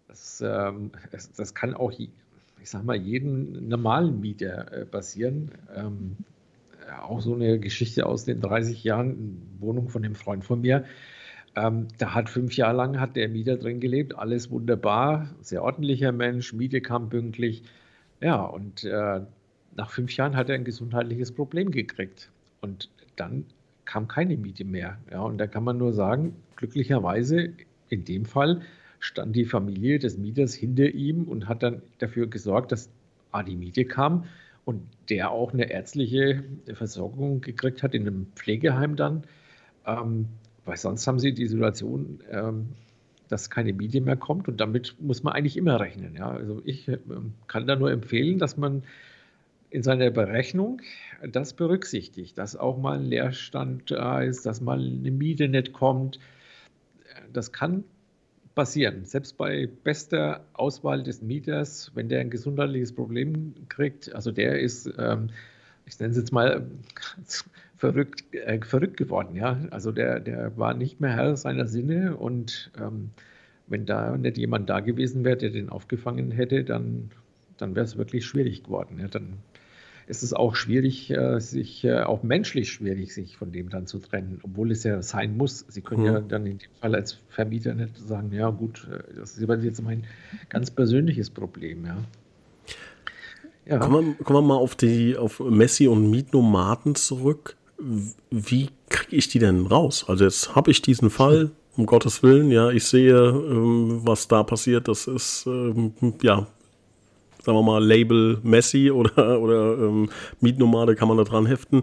das, 0.09 0.43
ähm, 0.45 0.91
das, 1.11 1.33
das, 1.33 1.55
kann 1.55 1.75
auch, 1.75 1.93
ich 1.93 2.11
sag 2.62 2.85
mal, 2.85 2.97
jedem 2.97 3.69
normalen 3.69 4.21
Mieter 4.21 4.73
äh, 4.73 4.87
passieren. 4.87 5.53
Ähm, 5.75 6.17
auch 7.03 7.21
so 7.21 7.35
eine 7.35 7.59
Geschichte 7.59 8.07
aus 8.07 8.25
den 8.25 8.41
30 8.41 8.83
Jahren, 8.85 9.41
Wohnung 9.61 9.89
von 9.89 10.05
einem 10.05 10.15
Freund 10.15 10.45
von 10.45 10.61
mir. 10.61 10.85
Ähm, 11.57 11.89
da 11.99 12.15
hat 12.15 12.29
fünf 12.29 12.57
Jahre 12.57 12.77
lang 12.77 13.00
hat 13.00 13.17
der 13.17 13.29
Mieter 13.29 13.57
drin 13.57 13.81
gelebt, 13.81 14.17
alles 14.17 14.50
wunderbar, 14.50 15.29
sehr 15.41 15.62
ordentlicher 15.62 16.12
Mensch, 16.12 16.53
Miete 16.53 16.81
kam 16.81 17.09
pünktlich. 17.09 17.65
Ja, 18.21 18.43
und 18.43 18.85
äh, 18.85 19.21
nach 19.77 19.91
fünf 19.91 20.17
Jahren 20.17 20.37
hat 20.37 20.49
er 20.49 20.55
ein 20.57 20.65
gesundheitliches 20.65 21.33
Problem 21.33 21.71
gekriegt. 21.71 22.31
Und 22.61 22.91
dann 23.17 23.45
kam 23.85 24.09
keine 24.09 24.37
Miete 24.37 24.65
mehr. 24.65 24.99
Ja, 25.11 25.23
und 25.23 25.39
da 25.39 25.47
kann 25.47 25.65
man 25.65 25.79
nur 25.79 25.93
sagen, 25.93 26.37
glücklicherweise 26.57 27.53
in 27.89 28.05
dem 28.05 28.25
Fall 28.25 28.62
stand 28.99 29.35
die 29.35 29.45
Familie 29.45 29.99
des 29.99 30.19
Mieters 30.19 30.55
hinter 30.55 30.89
ihm 30.91 31.25
und 31.25 31.49
hat 31.49 31.62
dann 31.62 31.83
dafür 31.99 32.27
gesorgt, 32.27 32.73
dass 32.73 32.91
die 33.47 33.57
Miete 33.57 33.85
kam 33.85 34.25
und 34.65 34.83
der 35.09 35.31
auch 35.31 35.53
eine 35.53 35.71
ärztliche 35.71 36.45
Versorgung 36.73 37.41
gekriegt 37.41 37.83
hat 37.83 37.95
in 37.95 38.07
einem 38.07 38.27
Pflegeheim 38.35 38.97
dann. 38.97 39.25
Ähm, 39.87 40.27
weil 40.65 40.77
sonst 40.77 41.07
haben 41.07 41.19
sie 41.19 41.33
die 41.33 41.47
Situation, 41.47 42.21
ähm, 42.31 42.69
dass 43.29 43.50
keine 43.50 43.73
Miete 43.73 44.00
mehr 44.00 44.17
kommt 44.17 44.49
und 44.49 44.61
damit 44.61 44.97
muss 45.00 45.23
man 45.23 45.33
eigentlich 45.33 45.57
immer 45.57 45.81
rechnen. 45.81 46.15
Ja? 46.17 46.31
Also 46.31 46.61
ich 46.65 46.89
äh, 46.89 46.99
kann 47.47 47.67
da 47.67 47.77
nur 47.77 47.91
empfehlen, 47.91 48.39
dass 48.39 48.57
man 48.57 48.83
in 49.71 49.83
seiner 49.83 50.11
Berechnung 50.11 50.83
das 51.27 51.53
berücksichtigt, 51.53 52.39
dass 52.39 52.57
auch 52.57 52.79
mal 52.79 52.99
ein 52.99 53.05
Leerstand 53.05 53.91
da 53.91 54.21
ist, 54.21 54.47
dass 54.47 54.61
mal 54.61 54.81
eine 54.81 55.11
Miete 55.11 55.49
nicht 55.49 55.73
kommt. 55.73 56.19
Das 57.33 57.53
kann 57.53 57.85
passieren. 58.55 59.05
Selbst 59.05 59.37
bei 59.37 59.69
bester 59.85 60.45
Auswahl 60.55 61.03
des 61.03 61.23
Mieters, 61.23 61.93
wenn 61.95 62.09
der 62.09 62.21
ein 62.21 62.31
gesundheitliches 62.31 62.93
Problem 62.93 63.55
kriegt, 63.69 64.15
also 64.15 64.33
der 64.33 64.61
ist, 64.61 64.91
ähm, 64.99 65.31
ich 65.87 65.99
nenne 66.00 66.12
es 66.12 66.19
jetzt 66.19 66.33
mal 66.33 66.67
verrückt, 67.77 68.25
äh, 68.35 68.61
verrückt 68.62 68.97
geworden, 68.97 69.37
ja. 69.37 69.59
Also 69.71 69.93
der, 69.93 70.21
der 70.21 70.57
war 70.57 70.75
nicht 70.75 71.00
mehr 71.00 71.15
Herr 71.15 71.37
seiner 71.37 71.67
Sinne 71.67 72.17
und 72.17 72.73
ähm, 72.79 73.11
wenn 73.67 73.87
da 73.87 74.17
nicht 74.17 74.37
jemand 74.37 74.69
da 74.69 74.81
gewesen 74.81 75.25
wäre, 75.25 75.37
der 75.37 75.50
den 75.50 75.69
aufgefangen 75.69 76.33
hätte, 76.33 76.65
dann, 76.65 77.11
dann 77.57 77.77
wäre 77.77 77.85
es 77.85 77.97
wirklich 77.97 78.27
schwierig 78.27 78.65
geworden. 78.65 78.99
Ja. 78.99 79.07
Dann 79.07 79.39
ist 80.11 80.23
es 80.25 80.35
auch 80.35 80.57
schwierig, 80.57 81.11
äh, 81.11 81.40
sich 81.40 81.85
äh, 81.85 82.00
auch 82.00 82.23
menschlich 82.23 82.73
schwierig, 82.73 83.14
sich 83.14 83.37
von 83.37 83.52
dem 83.52 83.71
dann 83.71 83.87
zu 83.87 84.00
trennen, 84.00 84.40
obwohl 84.43 84.73
es 84.73 84.83
ja 84.83 85.00
sein 85.02 85.37
muss. 85.37 85.64
Sie 85.69 85.81
können 85.81 86.02
mhm. 86.02 86.07
ja 86.07 86.21
dann 86.21 86.47
in 86.47 86.59
dem 86.59 86.71
Fall 86.81 86.95
als 86.97 87.19
Vermieter 87.29 87.75
nicht 87.75 87.97
sagen, 87.97 88.33
ja 88.33 88.50
gut, 88.50 88.88
äh, 88.90 88.99
das 89.17 89.38
ist 89.38 89.49
jetzt 89.62 89.83
mein 89.83 90.05
ganz 90.49 90.71
persönliches 90.71 91.31
Problem, 91.31 91.87
ja. 91.87 91.97
Ja. 93.67 93.79
Kommen, 93.79 94.17
wir, 94.19 94.25
kommen 94.25 94.38
wir 94.40 94.49
mal 94.49 94.57
auf 94.57 94.75
die 94.75 95.17
auf 95.17 95.38
Messi 95.38 95.87
und 95.87 96.11
Mietnomaden 96.11 96.97
zurück. 96.97 97.57
Wie 98.31 98.71
kriege 98.88 99.17
ich 99.17 99.29
die 99.29 99.38
denn 99.38 99.67
raus? 99.67 100.05
Also 100.09 100.25
jetzt 100.25 100.57
habe 100.57 100.73
ich 100.73 100.83
diesen 100.83 101.09
Fall, 101.09 101.52
um 101.76 101.87
Gottes 101.87 102.23
Willen, 102.25 102.50
ja, 102.50 102.71
ich 102.71 102.85
sehe, 102.85 103.17
ähm, 103.17 104.00
was 104.02 104.26
da 104.26 104.43
passiert. 104.43 104.88
Das 104.88 105.07
ist 105.07 105.47
ähm, 105.47 105.93
ja 106.21 106.49
sagen 107.42 107.59
wir 107.59 107.62
mal, 107.62 107.85
Label 107.85 108.38
Messi 108.42 108.90
oder, 108.90 109.40
oder 109.40 109.78
ähm, 109.78 110.09
Mietnomade 110.40 110.94
kann 110.94 111.09
man 111.09 111.16
da 111.16 111.25
dran 111.25 111.47
heften. 111.47 111.82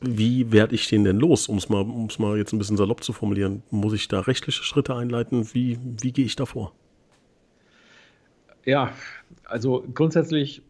Wie 0.00 0.52
werde 0.52 0.74
ich 0.74 0.88
den 0.88 1.04
denn 1.04 1.18
los, 1.18 1.48
um 1.48 1.56
es 1.56 1.68
mal, 1.68 1.84
mal 2.18 2.36
jetzt 2.36 2.52
ein 2.52 2.58
bisschen 2.58 2.76
salopp 2.76 3.02
zu 3.02 3.12
formulieren? 3.12 3.62
Muss 3.70 3.94
ich 3.94 4.08
da 4.08 4.20
rechtliche 4.20 4.62
Schritte 4.62 4.94
einleiten? 4.94 5.54
Wie, 5.54 5.78
wie 5.82 6.12
gehe 6.12 6.26
ich 6.26 6.36
da 6.36 6.44
vor? 6.44 6.72
Ja, 8.64 8.92
also 9.44 9.84
grundsätzlich 9.94 10.62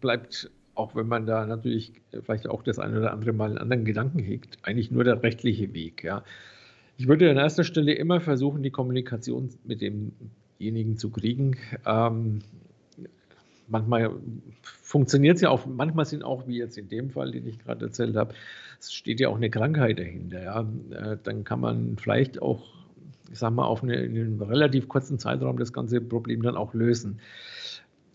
bleibt, 0.00 0.50
auch 0.74 0.94
wenn 0.94 1.06
man 1.06 1.26
da 1.26 1.46
natürlich 1.46 1.92
vielleicht 2.24 2.48
auch 2.48 2.62
das 2.62 2.78
eine 2.78 2.98
oder 2.98 3.12
andere 3.12 3.32
Mal 3.32 3.50
einen 3.50 3.58
anderen 3.58 3.84
Gedanken 3.84 4.18
hegt, 4.18 4.58
eigentlich 4.62 4.90
nur 4.90 5.04
der 5.04 5.22
rechtliche 5.22 5.72
Weg. 5.72 6.04
Ja. 6.04 6.22
Ich 6.98 7.08
würde 7.08 7.30
an 7.30 7.36
erster 7.36 7.64
Stelle 7.64 7.94
immer 7.94 8.20
versuchen, 8.20 8.62
die 8.62 8.70
Kommunikation 8.70 9.50
mit 9.64 9.80
demjenigen 9.80 10.98
zu 10.98 11.10
kriegen. 11.10 11.56
Ähm, 11.86 12.40
manchmal 13.68 14.10
funktioniert 14.62 15.36
es 15.36 15.42
ja 15.42 15.50
auch, 15.50 15.66
manchmal 15.66 16.04
sind 16.04 16.24
auch, 16.24 16.46
wie 16.46 16.58
jetzt 16.58 16.78
in 16.78 16.88
dem 16.88 17.10
Fall, 17.10 17.32
den 17.32 17.46
ich 17.46 17.58
gerade 17.58 17.86
erzählt 17.86 18.16
habe, 18.16 18.34
es 18.80 18.92
steht 18.92 19.20
ja 19.20 19.28
auch 19.28 19.36
eine 19.36 19.50
Krankheit 19.50 19.98
dahinter. 19.98 20.42
Ja. 20.42 20.60
Äh, 20.90 21.16
dann 21.22 21.44
kann 21.44 21.60
man 21.60 21.96
vielleicht 21.96 22.40
auch, 22.42 22.64
ich 23.30 23.38
sag 23.38 23.52
mal, 23.52 23.64
auf 23.64 23.82
eine, 23.82 23.96
in 23.96 24.16
einem 24.16 24.42
relativ 24.42 24.88
kurzen 24.88 25.18
Zeitraum 25.18 25.58
das 25.58 25.72
ganze 25.72 26.00
Problem 26.00 26.42
dann 26.42 26.56
auch 26.56 26.74
lösen. 26.74 27.20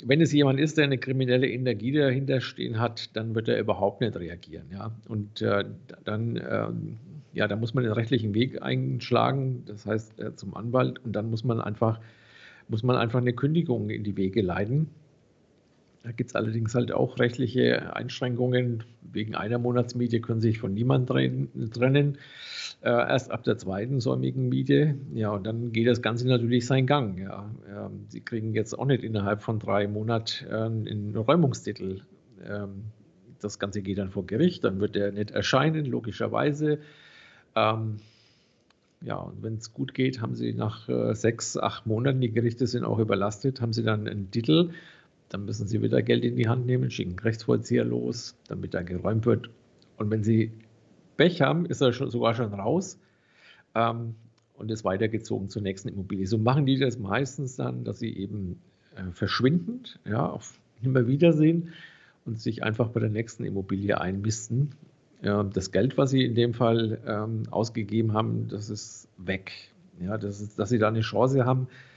Wenn 0.04 0.22
es 0.22 0.32
jemand 0.32 0.60
ist, 0.60 0.78
der 0.78 0.86
eine 0.86 0.98
kriminelle 0.98 1.48
Energie 1.48 1.92
dahinter 1.92 2.42
stehen 2.42 2.80
hat, 2.80 3.16
dann 3.16 3.36
wird 3.36 3.48
er 3.48 3.60
überhaupt 3.60 4.02
nicht 4.02 4.16
reagieren. 4.16 4.66
Ja. 4.72 4.92
Und 5.08 5.42
äh, 5.42 5.66
dann, 6.04 6.38
äh, 6.38 6.68
ja, 7.34 7.48
da 7.48 7.56
muss 7.56 7.74
man 7.74 7.84
den 7.84 7.94
rechtlichen 7.94 8.34
Weg 8.34 8.62
einschlagen, 8.62 9.64
das 9.66 9.86
heißt 9.86 10.20
äh, 10.20 10.36
zum 10.36 10.56
Anwalt, 10.56 11.00
und 11.06 11.14
dann 11.14 11.30
muss 11.30 11.44
man 11.44 11.62
einfach 11.62 12.00
muss 12.72 12.84
man 12.84 12.96
einfach 12.96 13.20
eine 13.20 13.34
Kündigung 13.34 13.90
in 13.90 14.04
die 14.04 14.16
Wege 14.16 14.42
leiten. 14.42 14.90
Da 16.04 16.12
gibt 16.12 16.32
es 16.32 16.36
allerdings 16.36 16.74
halt 16.74 16.92
auch 16.92 17.20
rechtliche 17.20 17.96
Einschränkungen. 17.96 18.84
Wegen 19.02 19.36
einer 19.36 19.60
Monatsmiete 19.60 20.20
können 20.20 20.42
Sie 20.42 20.50
sich 20.50 20.60
von 20.60 20.74
niemandem 20.74 21.50
trennen. 21.72 22.18
Äh, 22.82 22.90
erst 22.90 23.30
ab 23.30 23.44
der 23.44 23.58
zweiten 23.60 24.00
säumigen 24.00 24.50
Miete. 24.50 24.96
Ja, 25.14 25.32
und 25.32 25.46
dann 25.46 25.72
geht 25.72 25.88
das 25.88 26.02
Ganze 26.02 26.28
natürlich 26.28 26.66
seinen 26.66 26.88
Gang. 26.88 27.20
Ja. 27.20 27.52
Ähm, 27.70 28.06
Sie 28.08 28.22
kriegen 28.22 28.54
jetzt 28.54 28.78
auch 28.78 28.86
nicht 28.86 29.04
innerhalb 29.04 29.44
von 29.44 29.60
drei 29.60 29.88
Monaten 29.88 30.48
äh, 30.50 30.56
einen 30.56 31.16
Räumungstitel. 31.16 32.02
Ähm, 32.44 32.86
das 33.40 33.60
Ganze 33.60 33.84
geht 33.84 34.00
dann 34.00 34.10
vor 34.10 34.26
Gericht, 34.26 34.64
dann 34.64 34.80
wird 34.80 34.96
er 34.96 35.12
nicht 35.12 35.32
erscheinen, 35.32 35.86
logischerweise. 35.86 36.80
Ähm, 37.56 37.98
ja, 39.02 39.16
und 39.18 39.44
wenn 39.44 39.56
es 39.56 39.74
gut 39.74 39.94
geht, 39.94 40.22
haben 40.22 40.36
Sie 40.36 40.54
nach 40.54 40.90
äh, 40.90 41.14
sechs, 41.14 41.58
acht 41.58 41.86
Monaten, 41.86 42.22
die 42.22 42.32
Gerichte 42.32 42.66
sind 42.66 42.84
auch 42.84 43.00
überlastet, 43.00 43.62
haben 43.62 43.74
Sie 43.74 43.84
dann 43.84 44.08
einen 44.08 44.32
Titel 44.32 44.72
dann 45.32 45.46
müssen 45.46 45.66
Sie 45.66 45.82
wieder 45.82 46.02
Geld 46.02 46.26
in 46.26 46.36
die 46.36 46.50
Hand 46.50 46.66
nehmen, 46.66 46.92
schicken 46.92 47.18
Rechtsvollzieher 47.18 47.86
los, 47.86 48.36
damit 48.50 48.74
er 48.74 48.84
geräumt 48.84 49.26
wird. 49.26 49.50
Und 49.98 50.12
wenn 50.12 50.24
Sie 50.24 50.52
Pech 51.16 51.42
haben, 51.42 51.66
ist 51.66 51.82
er 51.82 51.94
schon, 51.94 52.10
sogar 52.10 52.34
schon 52.34 52.54
raus 52.54 53.00
ähm, 53.76 54.16
und 54.56 54.70
ist 54.70 54.84
weitergezogen 54.84 55.50
zur 55.50 55.62
nächsten 55.62 55.88
Immobilie. 55.88 56.28
So 56.28 56.38
machen 56.38 56.66
die 56.66 56.78
das 56.78 57.00
meistens 57.00 57.56
dann, 57.56 57.86
dass 57.86 58.00
sie 58.00 58.14
eben 58.14 58.60
äh, 58.96 59.10
verschwinden, 59.14 59.84
ja, 60.06 60.26
auf 60.26 60.60
immer 60.82 61.08
Wiedersehen 61.08 61.70
und 62.26 62.40
sich 62.40 62.64
einfach 62.64 62.90
bei 62.90 63.00
der 63.00 63.10
nächsten 63.10 63.46
Immobilie 63.46 64.02
einmisten. 64.02 64.72
Ja, 65.24 65.44
das 65.44 65.72
Geld, 65.72 65.98
was 65.98 66.10
sie 66.10 66.26
in 66.26 66.36
dem 66.36 66.54
Fall 66.54 67.00
ähm, 67.08 67.44
ausgegeben 67.52 68.14
haben, 68.14 68.48
das 68.50 68.70
ist 68.70 69.08
weg. 69.18 69.52
Ja, 70.04 70.18
das 70.18 70.42
ist, 70.42 70.60
dass 70.60 70.70
sie 70.70 70.80
da 70.80 70.90
eine 70.90 71.02
Chance 71.02 71.46
haben, 71.46 71.68
äh, 71.68 71.91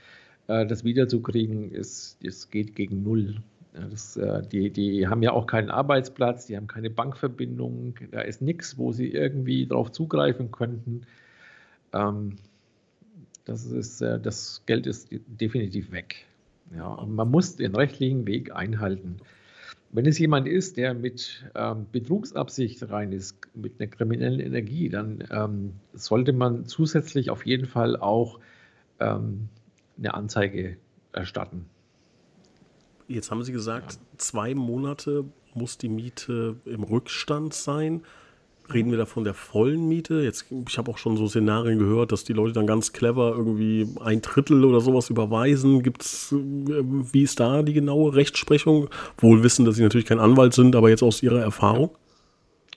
das 0.47 0.83
wiederzukriegen, 0.83 1.71
ist, 1.71 2.17
es 2.23 2.49
geht 2.49 2.75
gegen 2.75 3.03
Null. 3.03 3.41
Das, 3.73 4.15
äh, 4.15 4.41
die, 4.47 4.69
die 4.69 5.07
haben 5.07 5.21
ja 5.21 5.31
auch 5.31 5.47
keinen 5.47 5.69
Arbeitsplatz, 5.69 6.45
die 6.45 6.55
haben 6.55 6.67
keine 6.67 6.89
Bankverbindung, 6.89 7.95
da 8.11 8.21
ist 8.21 8.41
nichts, 8.41 8.77
wo 8.77 8.91
sie 8.91 9.09
irgendwie 9.09 9.65
darauf 9.65 9.91
zugreifen 9.91 10.51
könnten. 10.51 11.01
Ähm, 11.93 12.37
das, 13.43 13.65
ist, 13.65 14.01
äh, 14.01 14.19
das 14.19 14.63
Geld 14.65 14.87
ist 14.87 15.09
definitiv 15.11 15.91
weg. 15.91 16.25
Ja, 16.75 17.05
man 17.05 17.29
muss 17.29 17.57
den 17.57 17.75
rechtlichen 17.75 18.25
Weg 18.25 18.55
einhalten. 18.55 19.17
Wenn 19.91 20.05
es 20.05 20.19
jemand 20.19 20.47
ist, 20.47 20.77
der 20.77 20.93
mit 20.93 21.45
ähm, 21.53 21.85
Betrugsabsicht 21.91 22.89
rein 22.89 23.11
ist, 23.11 23.37
mit 23.53 23.79
einer 23.79 23.87
kriminellen 23.87 24.39
Energie, 24.39 24.89
dann 24.89 25.23
ähm, 25.31 25.73
sollte 25.93 26.33
man 26.33 26.65
zusätzlich 26.65 27.29
auf 27.29 27.45
jeden 27.45 27.65
Fall 27.65 27.95
auch 27.97 28.39
ähm, 28.99 29.49
eine 29.97 30.13
Anzeige 30.13 30.77
erstatten. 31.11 31.65
Jetzt 33.07 33.31
haben 33.31 33.43
Sie 33.43 33.51
gesagt, 33.51 33.93
ja. 33.93 33.99
zwei 34.17 34.55
Monate 34.55 35.25
muss 35.53 35.77
die 35.77 35.89
Miete 35.89 36.55
im 36.65 36.83
Rückstand 36.83 37.53
sein. 37.53 38.01
Reden 38.73 38.89
wir 38.89 38.97
da 38.97 39.05
von 39.05 39.23
der 39.23 39.35
vollen 39.35 39.87
Miete? 39.87 40.21
Jetzt, 40.21 40.47
ich 40.67 40.77
habe 40.79 40.89
auch 40.89 40.97
schon 40.97 41.17
so 41.17 41.27
Szenarien 41.27 41.77
gehört, 41.77 42.11
dass 42.11 42.23
die 42.23 42.33
Leute 42.33 42.53
dann 42.53 42.65
ganz 42.65 42.93
clever 42.93 43.35
irgendwie 43.37 43.87
ein 44.01 44.21
Drittel 44.21 44.65
oder 44.65 44.81
sowas 44.81 45.11
überweisen. 45.11 45.83
Gibt's, 45.83 46.31
äh, 46.31 46.35
wie 46.35 47.21
ist 47.21 47.39
da 47.39 47.61
die 47.61 47.73
genaue 47.73 48.15
Rechtsprechung? 48.15 48.89
Wohl 49.19 49.43
wissen, 49.43 49.65
dass 49.65 49.75
Sie 49.75 49.83
natürlich 49.83 50.07
kein 50.07 50.19
Anwalt 50.19 50.53
sind, 50.53 50.75
aber 50.75 50.89
jetzt 50.89 51.03
aus 51.03 51.21
Ihrer 51.21 51.41
Erfahrung? 51.41 51.91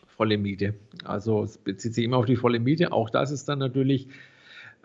Volle 0.08 0.37
Miete. 0.37 0.75
Also 1.04 1.44
es 1.44 1.56
bezieht 1.56 1.94
sich 1.94 2.04
immer 2.04 2.18
auf 2.18 2.26
die 2.26 2.37
volle 2.37 2.60
Miete. 2.60 2.92
Auch 2.92 3.08
das 3.08 3.30
ist 3.30 3.48
dann 3.48 3.58
natürlich 3.58 4.08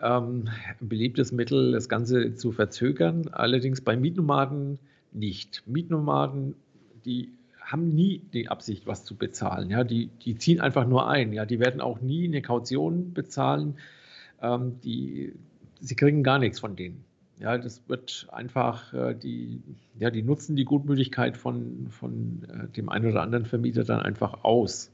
ähm, 0.00 0.48
ein 0.80 0.88
beliebtes 0.88 1.32
Mittel, 1.32 1.72
das 1.72 1.88
Ganze 1.88 2.34
zu 2.34 2.52
verzögern. 2.52 3.28
Allerdings 3.32 3.80
bei 3.80 3.96
Mietnomaden 3.96 4.78
nicht. 5.12 5.62
Mietnomaden, 5.66 6.54
die 7.04 7.30
haben 7.60 7.88
nie 7.88 8.20
die 8.32 8.48
Absicht, 8.48 8.86
was 8.86 9.04
zu 9.04 9.16
bezahlen. 9.16 9.70
Ja, 9.70 9.84
die, 9.84 10.08
die 10.24 10.36
ziehen 10.36 10.60
einfach 10.60 10.86
nur 10.86 11.08
ein. 11.08 11.32
Ja, 11.32 11.46
die 11.46 11.60
werden 11.60 11.80
auch 11.80 12.00
nie 12.00 12.24
eine 12.24 12.42
Kaution 12.42 13.14
bezahlen. 13.14 13.76
Ähm, 14.42 14.80
die, 14.82 15.32
sie 15.80 15.96
kriegen 15.96 16.22
gar 16.22 16.38
nichts 16.38 16.60
von 16.60 16.76
denen. 16.76 17.04
Ja, 17.40 17.58
das 17.58 17.82
wird 17.88 18.28
einfach, 18.30 18.92
äh, 18.94 19.14
die, 19.14 19.60
ja, 19.98 20.10
die 20.10 20.22
nutzen 20.22 20.56
die 20.56 20.64
Gutmütigkeit 20.64 21.36
von, 21.36 21.88
von 21.90 22.42
äh, 22.48 22.68
dem 22.68 22.88
einen 22.88 23.10
oder 23.10 23.22
anderen 23.22 23.44
Vermieter 23.44 23.84
dann 23.84 24.00
einfach 24.00 24.44
aus. 24.44 24.92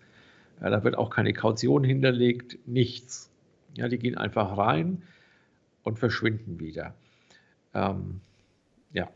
Ja, 0.61 0.71
da 0.71 0.85
wird 0.85 0.97
auch 0.97 1.11
keine 1.11 1.33
Kaution 1.33 1.85
hinterlegt, 1.85 2.59
nichts. 2.66 3.30
Ja, 3.77 3.89
die 3.89 3.99
gehen 3.99 4.17
einfach 4.17 4.57
rein 4.57 5.03
und 5.83 5.99
verschwinden 5.99 6.59
wieder. 6.59 6.95
Ähm, 7.75 8.21
ja. 8.93 9.09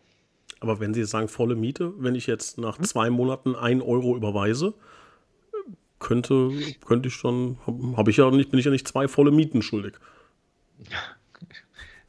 Aber 0.61 0.81
wenn 0.81 0.95
Sie 0.95 1.05
sagen 1.05 1.29
volle 1.29 1.57
Miete, 1.57 1.93
wenn 1.99 2.15
ich 2.15 2.27
jetzt 2.27 2.59
nach 2.59 2.79
hm? 2.79 2.85
zwei 2.85 3.11
Monaten 3.11 3.55
ein 3.55 3.83
Euro 3.83 4.17
überweise, 4.17 4.75
könnte, 5.99 6.51
könnte 6.87 7.09
ich 7.09 7.15
schon, 7.15 7.59
habe 7.97 8.11
ich 8.11 8.19
ja 8.19 8.31
nicht, 8.31 8.51
bin 8.51 8.61
ich 8.61 8.67
ja 8.67 8.71
nicht 8.71 8.87
zwei 8.87 9.09
volle 9.09 9.31
Mieten 9.31 9.63
schuldig. 9.63 9.95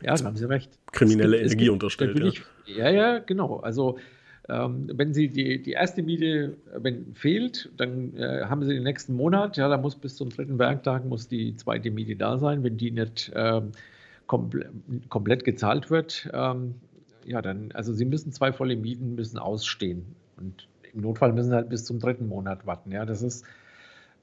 Ja, 0.02 0.16
da 0.16 0.26
haben 0.26 0.36
Sie 0.36 0.48
recht. 0.48 0.78
Kriminelle 0.92 1.38
gibt, 1.38 1.52
Energie 1.52 1.70
unterstellt. 1.70 2.44
Ja. 2.66 2.90
ja, 2.90 2.90
ja, 2.90 3.20
genau. 3.20 3.58
Also 3.58 3.98
ähm, 4.48 4.90
wenn 4.94 5.14
Sie 5.14 5.30
die, 5.30 5.62
die 5.62 5.72
erste 5.72 6.04
Miete 6.04 6.58
wenn 6.76 7.16
fehlt, 7.16 7.72
dann 7.78 8.16
äh, 8.16 8.46
haben 8.46 8.64
Sie 8.64 8.74
den 8.74 8.84
nächsten 8.84 9.14
Monat, 9.14 9.58
ja, 9.58 9.68
da 9.68 9.78
muss 9.78 9.96
bis 9.96 10.16
zum 10.16 10.30
dritten 10.30 10.60
Werktag 10.60 11.06
muss 11.06 11.28
die 11.28 11.56
zweite 11.56 11.90
Miete 11.92 12.16
da 12.16 12.38
sein. 12.38 12.64
Wenn 12.64 12.78
die 12.78 12.92
nicht 12.92 13.32
ähm, 13.36 13.72
komple 14.28 14.70
komplett 15.10 15.44
gezahlt 15.44 15.90
wird, 15.90 16.30
ähm, 16.34 16.76
ja, 17.26 17.42
dann, 17.42 17.72
also 17.74 17.92
Sie 17.94 18.06
müssen 18.06 18.32
zwei 18.32 18.54
volle 18.54 18.76
Mieten 18.76 19.16
müssen 19.16 19.40
ausstehen. 19.40 20.16
Und 20.38 20.68
im 20.94 21.02
Notfall 21.02 21.34
müssen 21.34 21.50
sie 21.50 21.56
halt 21.56 21.70
bis 21.70 21.86
zum 21.86 22.00
dritten 22.00 22.28
Monat 22.28 22.66
warten. 22.66 22.92
Ja, 22.92 23.06
das 23.06 23.22
ist, 23.22 23.46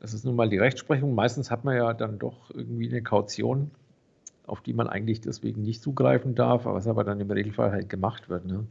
das 0.00 0.14
ist 0.14 0.24
nun 0.24 0.36
mal 0.36 0.48
die 0.48 0.58
Rechtsprechung. 0.58 1.14
Meistens 1.14 1.50
hat 1.50 1.64
man 1.64 1.76
ja 1.76 1.92
dann 1.94 2.18
doch 2.18 2.50
irgendwie 2.54 2.88
eine 2.88 3.02
Kaution, 3.02 3.70
auf 4.46 4.60
die 4.60 4.72
man 4.72 4.88
eigentlich 4.88 5.20
deswegen 5.20 5.62
nicht 5.62 5.82
zugreifen 5.82 6.34
darf, 6.34 6.64
was 6.64 6.86
aber 6.86 7.04
dann 7.04 7.20
im 7.20 7.30
Regelfall 7.30 7.72
halt 7.72 7.88
gemacht 7.88 8.28
wird. 8.28 8.46
Ne? 8.46 8.66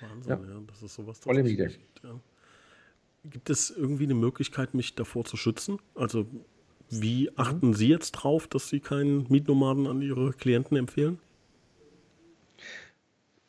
Wahnsinn, 0.00 0.30
ja. 0.30 0.54
ja. 0.54 0.60
das 0.66 0.82
ist 0.82 0.94
sowas. 0.94 1.20
Tolle 1.20 1.42
Miete. 1.42 1.70
Ja. 2.02 2.20
Gibt 3.24 3.50
es 3.50 3.70
irgendwie 3.70 4.04
eine 4.04 4.14
Möglichkeit, 4.14 4.74
mich 4.74 4.94
davor 4.94 5.24
zu 5.24 5.36
schützen? 5.36 5.78
Also 5.94 6.26
wie 6.90 7.24
mhm. 7.24 7.32
achten. 7.36 7.74
Sie 7.74 7.88
jetzt 7.88 8.12
drauf, 8.12 8.46
dass 8.46 8.68
Sie 8.68 8.80
keinen 8.80 9.26
Mietnomaden 9.28 9.86
an 9.86 10.02
Ihre 10.02 10.32
Klienten 10.32 10.76
empfehlen? 10.76 11.18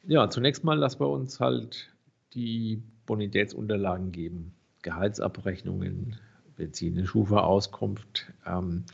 Ja, 0.06 0.30
zunächst 0.30 0.64
mal 0.64 0.78
lassen 0.78 1.02
wir 1.02 1.10
uns 1.10 1.40
halt 1.40 1.94
die 2.34 2.82
Bonitätsunterlagen 3.06 4.12
geben. 4.12 4.54
Gehaltsabrechnungen, 4.82 6.16
wir 6.56 6.72
ziehen 6.72 6.98
eine 6.98 7.06
Schufa-Auskunft. 7.06 8.32
Ähm, 8.46 8.86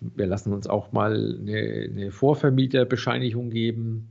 wir 0.00 0.26
lassen 0.26 0.52
uns 0.52 0.66
auch 0.66 0.92
mal 0.92 1.38
eine, 1.40 1.88
eine 1.90 2.10
Vorvermieterbescheinigung 2.10 3.50
geben. 3.50 4.08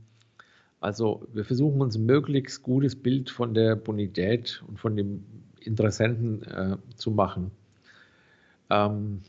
Also 0.84 1.26
wir 1.32 1.46
versuchen 1.46 1.80
uns 1.80 1.96
ein 1.96 2.04
möglichst 2.04 2.62
gutes 2.62 2.94
Bild 2.94 3.30
von 3.30 3.54
der 3.54 3.74
Bonität 3.74 4.62
und 4.68 4.78
von 4.78 4.94
dem 4.94 5.24
Interessenten 5.60 6.42
äh, 6.42 6.76
zu 6.94 7.10
machen. 7.10 7.52
Ähm, 8.68 9.22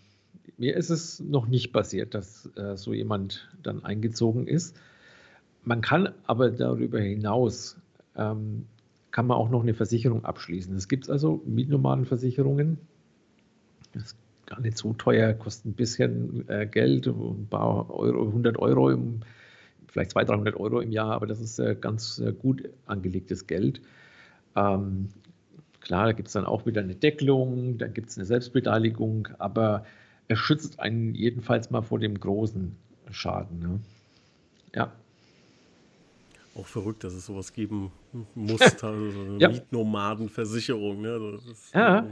mir 0.57 0.75
ist 0.75 0.89
es 0.89 1.21
noch 1.21 1.47
nicht 1.47 1.71
passiert, 1.71 2.13
dass 2.13 2.49
äh, 2.57 2.75
so 2.75 2.93
jemand 2.93 3.49
dann 3.63 3.85
eingezogen 3.85 4.47
ist. 4.47 4.75
Man 5.63 5.79
kann 5.79 6.09
aber 6.27 6.51
darüber 6.51 6.99
hinaus, 6.99 7.77
ähm, 8.17 8.65
kann 9.11 9.25
man 9.25 9.37
auch 9.37 9.49
noch 9.49 9.63
eine 9.63 9.73
Versicherung 9.73 10.25
abschließen. 10.25 10.75
Es 10.75 10.89
gibt 10.89 11.09
also 11.09 11.41
Mietnomadenversicherungen. 11.45 12.79
Das 13.93 14.03
ist 14.03 14.17
gar 14.45 14.59
nicht 14.59 14.77
so 14.77 14.91
teuer, 14.91 15.31
kostet 15.31 15.67
ein 15.67 15.73
bisschen 15.73 16.49
äh, 16.49 16.67
Geld, 16.67 17.07
ein 17.07 17.47
paar 17.49 17.89
Euro, 17.89 18.25
100 18.27 18.59
Euro, 18.59 18.89
im, 18.89 19.21
vielleicht 19.87 20.11
200, 20.11 20.29
300 20.29 20.55
Euro 20.55 20.79
im 20.79 20.91
Jahr, 20.91 21.11
aber 21.11 21.27
das 21.27 21.39
ist 21.39 21.59
äh, 21.59 21.75
ganz 21.79 22.19
äh, 22.19 22.33
gut 22.33 22.69
angelegtes 22.85 23.47
Geld. 23.47 23.81
Ähm, 24.55 25.09
Klar, 25.85 26.07
da 26.07 26.11
gibt 26.13 26.29
es 26.29 26.33
dann 26.33 26.45
auch 26.45 26.65
wieder 26.65 26.81
eine 26.81 26.95
Deckelung, 26.95 27.77
da 27.77 27.87
gibt 27.87 28.09
es 28.09 28.17
eine 28.17 28.25
Selbstbeteiligung, 28.25 29.27
aber 29.37 29.85
es 30.27 30.39
schützt 30.39 30.79
einen 30.79 31.13
jedenfalls 31.13 31.69
mal 31.69 31.83
vor 31.83 31.99
dem 31.99 32.19
großen 32.19 32.75
Schaden. 33.11 33.59
Ne? 33.59 33.79
Ja. 34.73 34.91
Auch 36.55 36.65
verrückt, 36.65 37.03
dass 37.03 37.13
es 37.13 37.25
sowas 37.25 37.53
geben 37.53 37.91
muss, 38.33 38.61
also 38.81 38.87
eine 38.87 39.37
ja. 39.39 39.49
Mietnomadenversicherung. 39.49 41.01
Ne? 41.01 41.39
ja, 41.73 42.07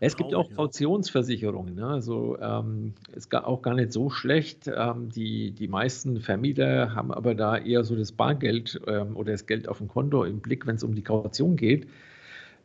es 0.00 0.16
gibt 0.16 0.34
auch 0.34 0.48
Kautionsversicherungen. 0.54 1.74
Ne? 1.74 1.86
Also 1.86 2.38
ähm, 2.40 2.94
ist 3.14 3.34
auch 3.34 3.62
gar 3.62 3.74
nicht 3.74 3.92
so 3.92 4.10
schlecht. 4.10 4.70
Ähm, 4.74 5.08
die, 5.10 5.50
die 5.50 5.68
meisten 5.68 6.20
Vermieter 6.20 6.94
haben 6.94 7.12
aber 7.12 7.34
da 7.34 7.56
eher 7.58 7.84
so 7.84 7.96
das 7.96 8.12
Bargeld 8.12 8.80
ähm, 8.86 9.16
oder 9.16 9.32
das 9.32 9.46
Geld 9.46 9.68
auf 9.68 9.78
dem 9.78 9.88
Konto 9.88 10.24
im 10.24 10.40
Blick, 10.40 10.66
wenn 10.66 10.76
es 10.76 10.84
um 10.84 10.94
die 10.94 11.02
Kaution 11.02 11.56
geht. 11.56 11.88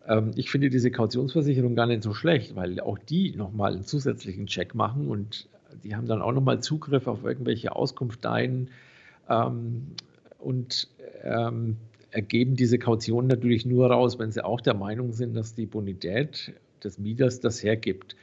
Ähm, 0.08 0.32
ich 0.36 0.52
finde 0.52 0.70
diese 0.70 0.92
Kautionsversicherung 0.92 1.76
gar 1.76 1.88
nicht 1.88 2.04
so 2.04 2.14
schlecht, 2.14 2.56
weil 2.56 2.80
auch 2.80 2.98
die 2.98 3.36
nochmal 3.36 3.74
einen 3.74 3.84
zusätzlichen 3.84 4.48
Check 4.48 4.76
machen 4.76 5.08
und 5.08 5.48
die 5.84 5.96
haben 5.96 6.08
dann 6.08 6.22
auch 6.22 6.32
nochmal 6.32 6.62
Zugriff 6.62 7.08
auf 7.08 7.24
irgendwelche 7.24 7.76
Auskunfteien 7.76 8.70
ähm, 9.30 9.88
und 10.40 10.88
ähm, 11.24 11.78
ergeben 12.12 12.56
diese 12.56 12.80
Kaution 12.80 13.28
natürlich 13.28 13.66
nur 13.66 13.92
raus, 13.92 14.18
wenn 14.20 14.32
sie 14.32 14.44
auch 14.44 14.62
der 14.62 14.74
Meinung 14.74 15.12
sind, 15.14 15.36
dass 15.36 15.56
die 15.56 15.66
Bonität 15.66 16.54
des 16.84 17.00
Mieters 17.00 17.40
das 17.40 17.64
hergibt. 17.64 18.16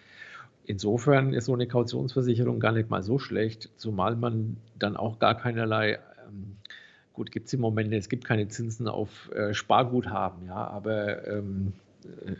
Insofern 0.66 1.34
ist 1.34 1.44
so 1.46 1.54
eine 1.54 1.66
Kautionsversicherung 1.66 2.58
gar 2.58 2.72
nicht 2.72 2.88
mal 2.88 3.02
so 3.02 3.18
schlecht, 3.18 3.68
zumal 3.76 4.16
man 4.16 4.56
dann 4.78 4.96
auch 4.96 5.18
gar 5.18 5.36
keinerlei 5.36 5.98
ähm, 6.26 6.56
Gut, 7.14 7.30
gibt 7.30 7.46
es 7.46 7.52
im 7.52 7.60
Moment, 7.60 7.94
es 7.94 8.08
gibt 8.08 8.24
keine 8.24 8.48
Zinsen 8.48 8.88
auf 8.88 9.30
äh, 9.32 9.54
Sparguthaben, 9.54 10.46
ja, 10.46 10.66
aber 10.66 11.26
ähm, 11.28 11.72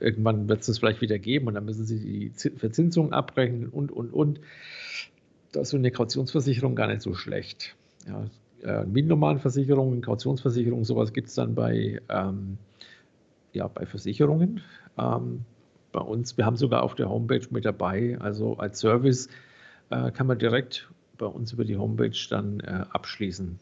irgendwann 0.01 0.49
wird 0.49 0.61
es 0.61 0.67
das 0.67 0.79
vielleicht 0.81 1.01
wieder 1.01 1.21
geben 1.21 1.47
und 1.47 1.55
dann 1.55 1.65
müssen 1.65 1.85
Sie 1.85 2.01
die 2.01 2.51
Verzinsung 2.57 3.13
abrechnen 3.13 3.69
und, 3.69 3.93
und, 3.93 4.13
und. 4.13 4.41
Da 5.53 5.61
ist 5.61 5.71
so 5.71 5.77
eine 5.77 5.93
Kautionsversicherung 5.93 6.75
gar 6.75 6.89
nicht 6.89 7.03
so 7.03 7.15
schlecht. 7.15 7.77
Ja, 8.09 8.25
äh, 8.65 8.85
normalen 8.85 9.39
Versicherungen, 9.39 10.01
Kautionsversicherungen, 10.01 10.85
sowas 10.85 11.13
gibt 11.13 11.29
es 11.29 11.35
dann 11.35 11.55
bei, 11.55 12.01
ähm, 12.09 12.59
ja, 13.53 13.69
bei 13.69 13.87
Versicherungen. 13.87 14.63
Ähm, 14.99 15.45
bei 15.93 16.01
uns, 16.01 16.37
wir 16.37 16.45
haben 16.45 16.57
sogar 16.57 16.83
auf 16.83 16.95
der 16.95 17.09
Homepage 17.09 17.47
mit 17.51 17.65
dabei, 17.65 18.19
also 18.21 18.57
als 18.57 18.81
Service 18.81 19.29
äh, 19.91 20.11
kann 20.11 20.27
man 20.27 20.39
direkt 20.39 20.91
bei 21.19 21.27
uns 21.27 21.53
über 21.53 21.65
die 21.65 21.77
Homepage 21.77 22.17
dann 22.31 22.61
äh, 22.61 22.85
abschließen 22.91 23.61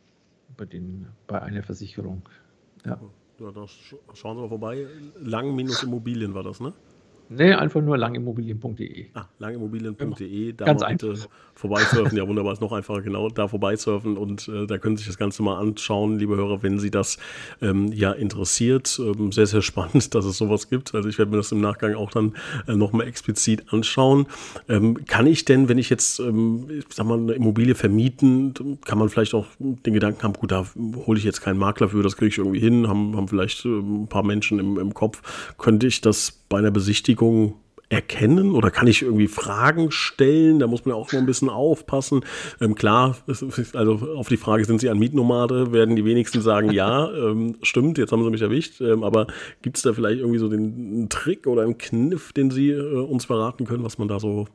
bei, 0.56 0.64
den, 0.64 1.08
bei 1.26 1.42
einer 1.42 1.62
Versicherung. 1.62 2.22
Ja. 2.86 2.98
ja, 3.38 3.52
da 3.52 3.66
schauen 4.14 4.36
Sie 4.36 4.42
mal 4.42 4.48
vorbei. 4.48 4.86
Lang-Immobilien 5.20 6.34
war 6.34 6.42
das, 6.42 6.60
ne? 6.60 6.72
Nee, 7.28 7.52
einfach 7.54 7.80
nur 7.80 7.96
langimmobilien.de. 7.96 9.06
Ah, 9.14 9.24
langimmobilien.de, 9.38 10.52
da 10.52 10.64
Ganz 10.64 10.84
bitte 10.86 11.10
einfach. 11.10 11.28
vorbeisurfen. 11.54 12.16
Ja, 12.16 12.28
wunderbar, 12.28 12.52
ist 12.52 12.60
noch 12.60 12.72
einfacher, 12.72 13.02
genau, 13.02 13.28
da 13.28 13.48
vorbeisurfen 13.48 14.16
und 14.16 14.48
äh, 14.48 14.66
da 14.66 14.78
können 14.78 14.96
Sie 14.96 15.02
sich 15.02 15.08
das 15.08 15.18
Ganze 15.18 15.42
mal 15.42 15.58
anschauen, 15.58 16.18
liebe 16.18 16.36
Hörer, 16.36 16.62
wenn 16.62 16.78
Sie 16.78 16.90
das 16.90 17.18
ähm, 17.62 17.90
ja 17.92 18.12
interessiert. 18.12 19.00
Ähm, 19.02 19.32
sehr, 19.32 19.46
sehr 19.46 19.62
spannend, 19.62 20.14
dass 20.14 20.24
es 20.24 20.36
sowas 20.36 20.68
gibt. 20.68 20.94
Also 20.94 21.08
ich 21.08 21.18
werde 21.18 21.30
mir 21.30 21.38
das 21.38 21.52
im 21.52 21.60
Nachgang 21.60 21.94
auch 21.94 22.10
dann 22.10 22.34
äh, 22.68 22.74
nochmal 22.74 23.06
explizit 23.06 23.72
anschauen. 23.72 24.26
Ähm, 24.68 25.04
kann 25.06 25.26
ich 25.26 25.44
denn, 25.44 25.68
wenn 25.68 25.78
ich 25.78 25.88
jetzt, 25.90 26.20
ähm, 26.20 26.66
ich 26.70 26.84
sag 26.90 27.06
mal, 27.06 27.18
eine 27.18 27.32
Immobilie 27.32 27.74
vermieten, 27.74 28.78
kann 28.84 28.98
man 28.98 29.08
vielleicht 29.08 29.34
auch 29.34 29.46
den 29.58 29.94
Gedanken 29.94 30.22
haben, 30.22 30.34
gut, 30.34 30.52
da 30.52 30.66
hole 31.06 31.18
ich 31.18 31.24
jetzt 31.24 31.40
keinen 31.40 31.58
Makler 31.58 31.88
für, 31.88 32.02
das 32.02 32.16
kriege 32.16 32.28
ich 32.28 32.38
irgendwie 32.38 32.60
hin, 32.60 32.88
haben, 32.88 33.16
haben 33.16 33.28
vielleicht 33.28 33.64
äh, 33.64 33.68
ein 33.68 34.06
paar 34.08 34.22
Menschen 34.22 34.58
im, 34.58 34.78
im 34.78 34.92
Kopf. 34.92 35.54
Könnte 35.56 35.86
ich 35.86 36.00
das 36.00 36.41
bei 36.52 36.58
einer 36.58 36.70
Besichtigung 36.70 37.54
erkennen 37.88 38.52
oder 38.52 38.70
kann 38.70 38.86
ich 38.86 39.00
irgendwie 39.00 39.26
Fragen 39.26 39.90
stellen? 39.90 40.58
Da 40.58 40.66
muss 40.66 40.84
man 40.84 40.94
ja 40.94 41.00
auch 41.00 41.10
noch 41.10 41.18
ein 41.18 41.24
bisschen 41.24 41.48
aufpassen. 41.48 42.24
Ähm, 42.60 42.74
klar, 42.74 43.16
also 43.74 43.94
auf 44.16 44.28
die 44.28 44.36
Frage, 44.36 44.64
sind 44.66 44.80
Sie 44.80 44.90
ein 44.90 44.98
Mietnomade, 44.98 45.72
werden 45.72 45.96
die 45.96 46.04
wenigsten 46.04 46.42
sagen, 46.42 46.70
ja, 46.72 47.10
ähm, 47.10 47.56
stimmt, 47.62 47.96
jetzt 47.96 48.12
haben 48.12 48.22
Sie 48.22 48.30
mich 48.30 48.42
erwischt. 48.42 48.82
Ähm, 48.82 49.02
aber 49.02 49.28
gibt 49.62 49.78
es 49.78 49.82
da 49.82 49.94
vielleicht 49.94 50.20
irgendwie 50.20 50.38
so 50.38 50.48
den 50.48 51.08
Trick 51.08 51.46
oder 51.46 51.62
einen 51.62 51.78
Kniff, 51.78 52.34
den 52.34 52.50
Sie 52.50 52.70
äh, 52.70 52.98
uns 52.98 53.24
verraten 53.24 53.64
können, 53.64 53.82
was 53.82 53.96
man 53.96 54.08
da 54.08 54.20
so 54.20 54.46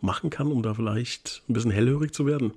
machen 0.00 0.30
kann, 0.30 0.48
um 0.48 0.62
da 0.62 0.74
vielleicht 0.74 1.44
ein 1.48 1.52
bisschen 1.52 1.70
hellhörig 1.70 2.12
zu 2.12 2.26
werden? 2.26 2.52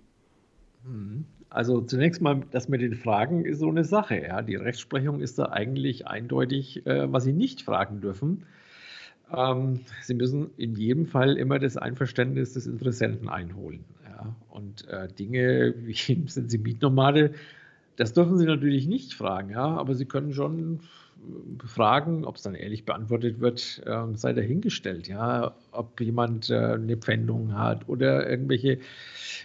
Also 1.49 1.81
zunächst 1.81 2.21
mal, 2.21 2.41
das 2.51 2.67
mit 2.67 2.81
den 2.81 2.95
Fragen 2.95 3.45
ist 3.45 3.59
so 3.59 3.69
eine 3.69 3.83
Sache. 3.83 4.21
Ja. 4.21 4.41
Die 4.41 4.55
Rechtsprechung 4.55 5.19
ist 5.19 5.37
da 5.37 5.49
eigentlich 5.49 6.07
eindeutig, 6.07 6.85
äh, 6.85 7.11
was 7.11 7.23
Sie 7.23 7.33
nicht 7.33 7.61
fragen 7.61 8.01
dürfen. 8.01 8.43
Ähm, 9.35 9.81
Sie 10.01 10.13
müssen 10.13 10.51
in 10.57 10.75
jedem 10.75 11.05
Fall 11.05 11.37
immer 11.37 11.59
das 11.59 11.77
Einverständnis 11.77 12.53
des 12.53 12.67
Interessenten 12.67 13.29
einholen. 13.29 13.83
Ja. 14.05 14.35
Und 14.49 14.87
äh, 14.87 15.07
Dinge 15.07 15.73
wie 15.77 15.93
sind 16.27 16.49
Sie 16.49 16.57
Mietnomade, 16.57 17.33
das 17.97 18.13
dürfen 18.13 18.37
Sie 18.37 18.45
natürlich 18.45 18.87
nicht 18.87 19.13
fragen, 19.13 19.49
ja, 19.49 19.65
aber 19.65 19.95
Sie 19.95 20.05
können 20.05 20.31
schon 20.31 20.81
fragen, 21.65 22.25
ob 22.25 22.35
es 22.35 22.43
dann 22.43 22.53
ehrlich 22.53 22.85
beantwortet 22.85 23.39
wird, 23.39 23.81
äh, 23.85 24.03
sei 24.13 24.33
dahingestellt, 24.33 25.07
ja, 25.07 25.55
ob 25.71 25.99
jemand 25.99 26.49
äh, 26.51 26.55
eine 26.55 26.95
Pfändung 26.97 27.57
hat 27.57 27.89
oder 27.89 28.29
irgendwelche 28.29 28.79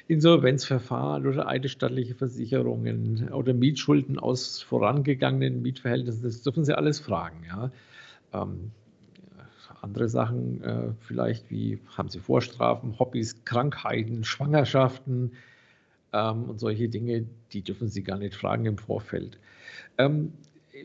Insolvenzverfahren 0.07 1.27
oder 1.27 1.49
eidesstattliche 1.49 2.15
Versicherungen 2.15 3.31
oder 3.31 3.55
Mietschulden 3.55 4.19
aus 4.19 4.61
vorangegangenen 4.61 5.63
Mietverhältnissen, 5.63 6.23
das 6.23 6.43
dürfen 6.43 6.65
Sie 6.65 6.77
alles 6.77 7.01
fragen, 7.01 7.45
ja. 7.49 7.71
Ähm, 8.35 8.71
andere 9.83 10.09
Sachen 10.09 10.63
äh, 10.63 10.93
vielleicht 11.01 11.51
wie 11.51 11.79
haben 11.97 12.09
Sie 12.09 12.21
Vorstrafen, 12.21 12.99
Hobbys, 12.99 13.45
Krankheiten, 13.45 14.25
Schwangerschaften 14.25 15.33
ähm, 16.13 16.45
und 16.45 16.61
solche 16.61 16.89
Dinge, 16.89 17.27
die 17.53 17.63
dürfen 17.63 17.89
Sie 17.89 18.03
gar 18.03 18.19
nicht 18.19 18.35
fragen 18.35 18.67
im 18.67 18.79
Vorfeld. 18.79 19.39
Ähm, 19.99 20.33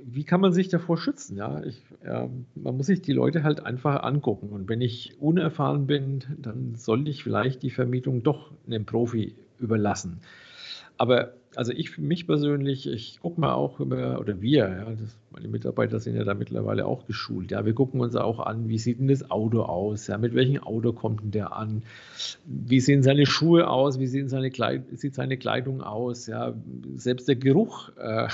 wie 0.03 0.23
kann 0.23 0.41
man 0.41 0.51
sich 0.51 0.69
davor 0.69 0.97
schützen? 0.97 1.38
Ja, 1.38 1.63
ich, 1.63 1.81
äh, 2.03 2.27
man 2.55 2.77
muss 2.77 2.88
sich 2.88 3.01
die 3.01 3.13
Leute 3.13 3.43
halt 3.43 3.65
einfach 3.65 4.03
angucken. 4.03 4.49
Und 4.49 4.67
wenn 4.69 4.81
ich 4.81 5.15
unerfahren 5.19 5.88
bin, 5.88 6.23
dann 6.38 6.75
sollte 6.75 7.10
ich 7.10 7.23
vielleicht 7.23 7.63
die 7.63 7.71
Vermietung 7.71 8.23
doch 8.23 8.51
einem 8.65 8.86
Profi 8.86 9.36
überlassen. 9.60 10.19
Aber 10.97 11.33
also 11.55 11.71
ich 11.71 11.89
für 11.89 12.01
mich 12.01 12.27
persönlich, 12.27 12.88
ich 12.88 13.19
gucke 13.19 13.41
mal 13.41 13.53
auch 13.53 13.79
über, 13.79 14.19
oder 14.19 14.41
wir, 14.41 14.67
ja, 14.69 14.91
das, 14.91 15.17
meine 15.31 15.47
Mitarbeiter 15.47 15.99
sind 15.99 16.15
ja 16.15 16.23
da 16.23 16.36
mittlerweile 16.36 16.86
auch 16.86 17.07
geschult. 17.07 17.51
Ja, 17.51 17.65
wir 17.65 17.73
gucken 17.73 17.99
uns 17.99 18.15
auch 18.15 18.39
an, 18.39 18.69
wie 18.69 18.77
sieht 18.77 18.99
denn 18.99 19.07
das 19.07 19.31
Auto 19.31 19.63
aus? 19.63 20.07
Ja, 20.07 20.17
mit 20.17 20.36
welchem 20.36 20.62
Auto 20.62 20.93
kommt 20.93 21.23
denn 21.23 21.31
der 21.31 21.55
an? 21.55 21.83
Wie 22.45 22.79
sehen 22.79 23.01
seine 23.01 23.25
Schuhe 23.25 23.69
aus? 23.69 23.99
Wie 23.99 24.07
sehen 24.07 24.29
seine 24.29 24.51
Kleid 24.51 24.83
sieht 24.93 25.15
seine 25.15 25.38
Kleidung 25.38 25.81
aus? 25.81 26.27
Ja, 26.27 26.53
selbst 26.95 27.27
der 27.27 27.38
Geruch, 27.38 27.89
äh, 27.97 28.27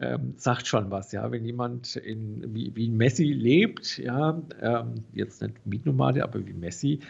ähm, 0.00 0.34
sagt 0.36 0.66
schon 0.66 0.90
was, 0.90 1.12
ja. 1.12 1.30
Wenn 1.30 1.44
jemand 1.44 1.96
in, 1.96 2.54
wie, 2.54 2.74
wie 2.74 2.90
Messi 2.90 3.24
lebt, 3.24 3.98
ja, 3.98 4.42
ähm, 4.60 5.04
jetzt 5.14 5.40
nicht 5.40 5.66
Mietnomade, 5.66 6.22
aber 6.24 6.46
wie 6.46 6.52
Messi, 6.52 7.00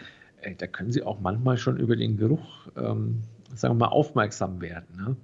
äh, 0.41 0.55
da 0.55 0.67
können 0.67 0.91
sie 0.91 1.03
auch 1.03 1.19
manchmal 1.19 1.57
schon 1.57 1.77
über 1.77 1.95
den 1.95 2.15
Geruch, 2.15 2.67
ähm, 2.77 3.23
sagen 3.55 3.75
wir 3.75 3.85
mal, 3.87 3.91
aufmerksam 3.91 4.61
werden. 4.61 4.95
Ne? 4.97 5.15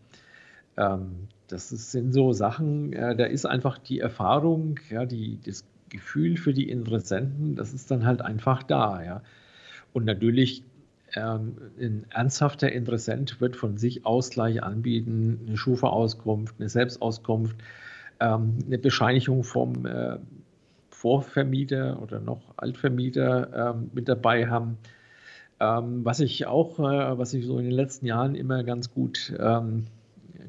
Ähm, 0.78 1.28
das 1.48 1.70
sind 1.70 2.14
so 2.14 2.32
Sachen, 2.32 2.94
äh, 2.94 3.16
da 3.16 3.26
ist 3.26 3.46
einfach 3.46 3.78
die 3.78 4.00
Erfahrung, 4.00 4.80
ja, 4.90 5.06
die, 5.06 5.40
das 5.46 5.66
Gefühl 5.90 6.38
für 6.38 6.54
die 6.54 6.70
Interessenten, 6.70 7.56
das 7.56 7.74
ist 7.74 7.92
dann 7.92 8.06
halt 8.06 8.22
einfach 8.22 8.64
da, 8.64 9.04
ja. 9.04 9.22
Und 9.94 10.06
natürlich 10.06 10.64
ähm, 11.16 11.58
ein 11.78 12.06
ernsthafter 12.10 12.72
Interessent 12.72 13.42
wird 13.42 13.58
von 13.58 13.78
sich 13.78 14.06
aus 14.06 14.30
gleich 14.30 14.64
anbieten, 14.64 15.42
eine 15.46 15.58
Schufa-Auskunft, 15.58 16.56
eine 16.60 16.70
Selbstauskunft, 16.70 17.58
ähm, 18.22 18.60
eine 18.66 18.78
Bescheinigung 18.78 19.44
vom 19.44 19.86
äh, 19.86 20.18
Vorvermieter 20.90 22.02
oder 22.02 22.20
noch 22.20 22.42
Altvermieter 22.58 23.74
ähm, 23.74 23.90
mit 23.94 24.08
dabei 24.08 24.48
haben. 24.48 24.78
Ähm, 25.62 26.04
was 26.04 26.20
ich 26.20 26.48
auch, 26.48 26.80
äh, 26.80 27.18
was 27.20 27.32
sich 27.32 27.46
so 27.46 27.60
in 27.60 27.66
den 27.66 27.74
letzten 27.74 28.08
Jahren 28.08 28.34
immer 28.34 28.64
ganz 28.64 28.92
gut 28.92 29.32
ähm, 29.40 29.86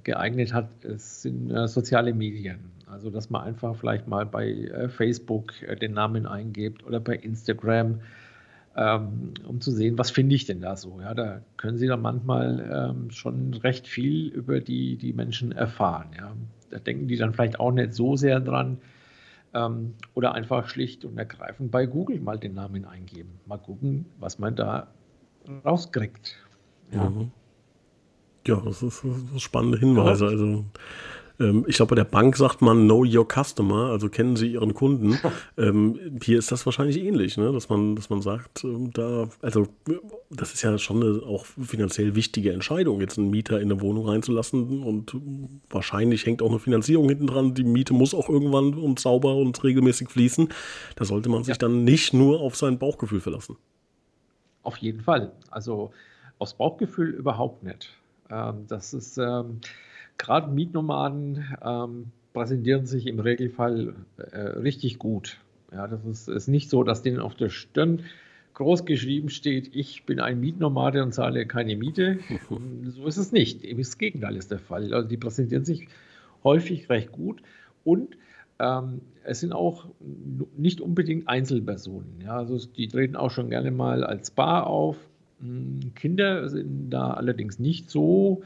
geeignet 0.05 0.55
hat, 0.55 0.70
sind 0.96 1.51
äh, 1.51 1.68
soziale 1.68 2.14
Medien. 2.14 2.72
Also, 2.90 3.11
dass 3.11 3.29
man 3.29 3.42
einfach 3.42 3.77
vielleicht 3.77 4.09
mal 4.09 4.25
bei 4.25 4.48
äh, 4.48 4.88
Facebook 4.88 5.53
äh, 5.62 5.77
den 5.77 5.92
Namen 5.92 6.27
eingibt 6.27 6.87
oder 6.87 6.98
bei 6.98 7.14
Instagram 7.14 8.01
ähm, 8.75 9.35
um 9.46 9.61
zu 9.61 9.70
sehen, 9.70 9.98
was 9.98 10.11
finde 10.11 10.35
ich 10.35 10.46
denn 10.46 10.61
da 10.61 10.77
so. 10.77 10.98
Ja, 11.01 11.12
da 11.12 11.42
können 11.59 11.77
Sie 11.77 11.87
dann 11.87 12.01
manchmal 12.01 12.90
ähm, 12.90 13.11
schon 13.11 13.53
recht 13.55 13.87
viel 13.87 14.29
über 14.29 14.61
die, 14.61 14.96
die 14.96 15.12
Menschen 15.12 15.53
erfahren. 15.53 16.09
Ja. 16.16 16.33
Da 16.70 16.79
denken 16.79 17.07
die 17.07 17.16
dann 17.16 17.35
vielleicht 17.35 17.61
auch 17.61 17.70
nicht 17.70 17.92
so 17.92 18.16
sehr 18.16 18.40
dran 18.40 18.79
ähm, 19.53 19.92
oder 20.14 20.35
einfach 20.35 20.68
schlicht 20.68 21.05
und 21.05 21.18
ergreifend 21.18 21.70
bei 21.70 21.85
Google 21.85 22.20
mal 22.20 22.38
den 22.38 22.55
Namen 22.55 22.87
eingeben. 22.87 23.40
Mal 23.44 23.59
gucken, 23.59 24.07
was 24.18 24.38
man 24.38 24.57
da 24.57 24.88
rauskriegt. 25.64 26.37
Ja, 26.92 27.09
mhm. 27.09 27.31
ja 28.46 28.57
das, 28.57 28.83
ist, 28.83 29.02
das 29.05 29.37
ist 29.37 29.42
spannende 29.42 29.78
Hinweise. 29.78 30.26
Also 30.26 30.64
ähm, 31.40 31.64
ich 31.66 31.76
glaube, 31.76 31.90
bei 31.90 31.96
der 31.96 32.05
Bank 32.05 32.37
sagt 32.37 32.62
man 32.62 32.85
Know 32.85 33.05
Your 33.05 33.26
Customer, 33.26 33.90
also 33.90 34.09
kennen 34.09 34.37
Sie 34.37 34.52
Ihren 34.52 34.74
Kunden. 34.74 35.18
ähm, 35.59 36.18
hier 36.22 36.38
ist 36.38 36.52
das 36.52 36.64
wahrscheinlich 36.66 36.98
ähnlich, 36.98 37.37
ne? 37.37 37.52
dass, 37.52 37.68
man, 37.68 37.96
dass 37.96 38.11
man 38.11 38.22
sagt, 38.22 38.64
ähm, 38.64 38.90
da, 38.92 39.28
also 39.40 39.66
das 40.31 40.55
ist 40.55 40.62
ja 40.62 40.76
schon 40.78 41.02
eine 41.02 41.22
auch 41.22 41.44
finanziell 41.44 42.14
wichtige 42.14 42.52
Entscheidung, 42.52 43.00
jetzt 43.00 43.18
einen 43.18 43.31
Mieter 43.31 43.61
in 43.61 43.70
eine 43.70 43.81
Wohnung 43.81 44.09
reinzulassen 44.09 44.83
und 44.83 45.16
wahrscheinlich 45.70 46.26
hängt 46.26 46.42
auch 46.42 46.50
eine 46.50 46.59
Finanzierung 46.59 47.09
hinten 47.09 47.26
dran. 47.26 47.55
Die 47.55 47.64
Miete 47.64 47.94
muss 47.94 48.14
auch 48.14 48.28
irgendwann 48.28 48.74
und 48.74 48.98
sauber 48.98 49.37
und 49.37 49.62
regelmäßig 49.62 50.09
fließen. 50.09 50.48
Da 50.96 51.05
sollte 51.05 51.28
man 51.28 51.44
sich 51.44 51.55
ja. 51.55 51.59
dann 51.59 51.85
nicht 51.85 52.12
nur 52.12 52.40
auf 52.40 52.57
sein 52.57 52.78
Bauchgefühl 52.78 53.20
verlassen. 53.20 53.57
Auf 54.62 54.77
jeden 54.77 55.01
Fall. 55.01 55.33
Also 55.51 55.92
aufs 56.38 56.55
Bauchgefühl 56.55 57.11
überhaupt 57.11 57.62
nicht. 57.62 57.90
Ähm, 58.31 58.66
das 58.68 58.94
ist 58.94 59.18
ähm, 59.18 59.61
gerade 60.18 60.51
Mietnomaden 60.51 61.57
ähm, 61.62 62.12
präsentieren 62.33 62.87
sich 62.87 63.07
im 63.07 63.20
Regelfall 63.20 63.94
äh, 64.16 64.38
richtig 64.38 64.98
gut. 64.98 65.38
Ja, 65.72 65.87
das 65.87 66.05
ist, 66.05 66.29
ist 66.29 66.48
nicht 66.48 66.70
so, 66.70 66.83
dass 66.83 67.03
denen 67.03 67.20
auf 67.20 67.35
der 67.35 67.48
Stirn 67.48 68.05
groß 68.55 68.85
geschrieben 68.85 69.31
steht, 69.31 69.75
ich 69.75 70.05
bin 70.05 70.20
ein 70.20 70.40
Mietnomade 70.40 71.03
und 71.03 71.12
zahle 71.12 71.46
keine 71.46 71.77
Miete. 71.77 72.18
so 72.85 73.07
ist 73.07 73.16
es 73.16 73.33
nicht. 73.33 73.64
Das 73.79 73.98
Gegenteil 73.98 74.37
ist 74.37 74.51
der 74.51 74.59
Fall. 74.59 74.92
Also 74.92 75.09
die 75.09 75.16
präsentieren 75.16 75.64
sich 75.64 75.88
häufig 76.44 76.88
recht 76.90 77.12
gut 77.12 77.42
und 77.85 78.16
es 79.25 79.40
sind 79.40 79.53
auch 79.53 79.87
nicht 80.57 80.81
unbedingt 80.81 81.29
Einzelpersonen. 81.29 82.20
Ja, 82.20 82.37
also 82.37 82.59
die 82.59 82.88
treten 82.88 83.16
auch 83.16 83.31
schon 83.31 83.51
gerne 83.51 83.70
mal 83.70 84.05
als 84.05 84.31
Bar 84.31 84.66
auf. 84.66 84.96
Hm, 85.40 85.94
Kinder 85.94 86.48
sind 86.48 86.90
da 86.90 87.12
allerdings 87.12 87.59
nicht 87.59 87.90
so 87.90 88.42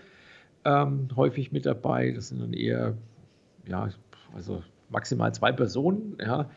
ähm, 0.64 1.08
häufig 1.16 1.52
mit 1.52 1.66
dabei. 1.66 2.12
Das 2.12 2.28
sind 2.28 2.40
dann 2.40 2.52
eher, 2.52 2.96
ja, 3.66 3.90
also 4.34 4.62
maximal 4.90 5.34
zwei 5.34 5.52
Personen. 5.52 6.16
Ja. 6.20 6.50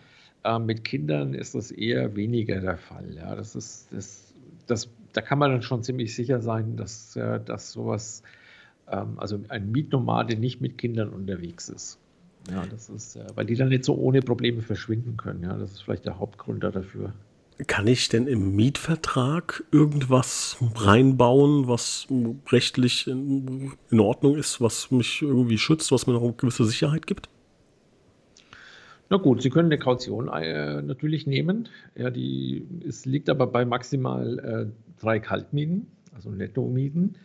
Ähm, 0.44 0.66
mit 0.66 0.86
Kindern 0.86 1.34
ist 1.34 1.56
das 1.56 1.72
eher 1.72 2.16
weniger 2.16 2.62
der 2.62 2.78
Fall. 2.78 3.14
Ja. 3.14 3.36
Das 3.36 3.56
ist, 3.56 3.92
das, 3.92 4.34
das, 4.68 4.90
da 5.14 5.22
kann 5.22 5.40
man 5.40 5.52
dann 5.52 5.62
schon 5.62 5.84
ziemlich 5.84 6.16
sicher 6.16 6.42
sein, 6.42 6.78
dass, 6.78 7.16
äh, 7.16 7.40
dass 7.44 7.72
sowas, 7.72 8.24
ähm, 8.90 9.18
also 9.18 9.40
ein 9.50 9.72
Mietnomade 9.72 10.38
nicht 10.38 10.62
mit 10.62 10.78
Kindern 10.78 11.10
unterwegs 11.10 11.68
ist. 11.70 12.00
Ja, 12.50 12.66
das 12.66 12.90
ist, 12.90 13.16
äh, 13.16 13.26
weil 13.36 13.46
die 13.46 13.56
dann 13.56 13.70
nicht 13.70 13.86
so 13.86 13.96
ohne 13.96 14.22
Probleme 14.22 14.62
verschwinden 14.62 15.18
können. 15.18 15.44
Ja, 15.44 15.58
das 15.58 15.72
ist 15.72 15.82
vielleicht 15.84 16.06
der 16.06 16.20
Hauptgrund 16.20 16.64
dafür. 16.64 17.14
Kann 17.68 17.88
ich 17.88 18.08
denn 18.08 18.26
im 18.26 18.56
Mietvertrag 18.56 19.66
irgendwas 19.72 20.58
reinbauen, 20.76 21.68
was 21.68 22.08
rechtlich 22.48 23.06
in, 23.06 23.74
in, 23.92 24.00
Ordnung 24.00 24.38
ist, 24.38 24.62
was 24.62 24.92
mich 24.92 25.22
irgendwie 25.22 25.58
schützt, 25.58 25.92
was 25.92 26.08
mir 26.08 26.14
noch 26.14 26.24
eine 26.24 26.34
gewisse 26.34 26.64
Sicherheit 26.64 27.06
gibt? 27.06 27.28
Na 29.10 29.18
gut, 29.18 29.42
Sie 29.42 29.50
können 29.50 29.66
eine 29.66 29.78
Kaution 29.78 30.30
äh, 30.30 30.82
natürlich 30.82 31.28
nehmen. 31.28 31.68
Ja, 31.96 32.12
die 32.12 32.66
es 32.88 33.06
liegt 33.06 33.30
aber 33.30 33.48
bei 33.48 33.66
maximal 33.66 34.40
äh, 34.40 35.02
drei 35.02 35.20
Kaltmieten, 35.20 35.88
also 36.16 36.30
Nettomieten. 36.30 37.18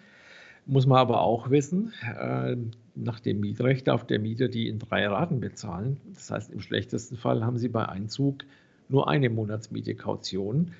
Muss 0.66 0.87
man 0.87 0.98
aber 0.98 1.20
auch 1.20 1.50
wissen, 1.50 1.92
äh, 2.18 2.57
nach 2.94 3.20
dem 3.20 3.40
Mietrecht 3.40 3.88
darf 3.88 4.07
der 4.07 4.18
Mieter 4.18 4.48
die 4.48 4.68
in 4.68 4.78
drei 4.78 5.07
Raten 5.07 5.40
bezahlen. 5.40 5.98
Das 6.14 6.30
heißt, 6.30 6.50
im 6.52 6.61
schlechtesten 6.61 7.16
Fall 7.16 7.44
haben 7.44 7.59
Sie 7.59 7.68
bei 7.68 7.87
Einzug 7.88 8.44
nur 8.88 9.09
eine 9.09 9.30
Monatsmiete 9.30 9.94
Kaution. 9.94 10.72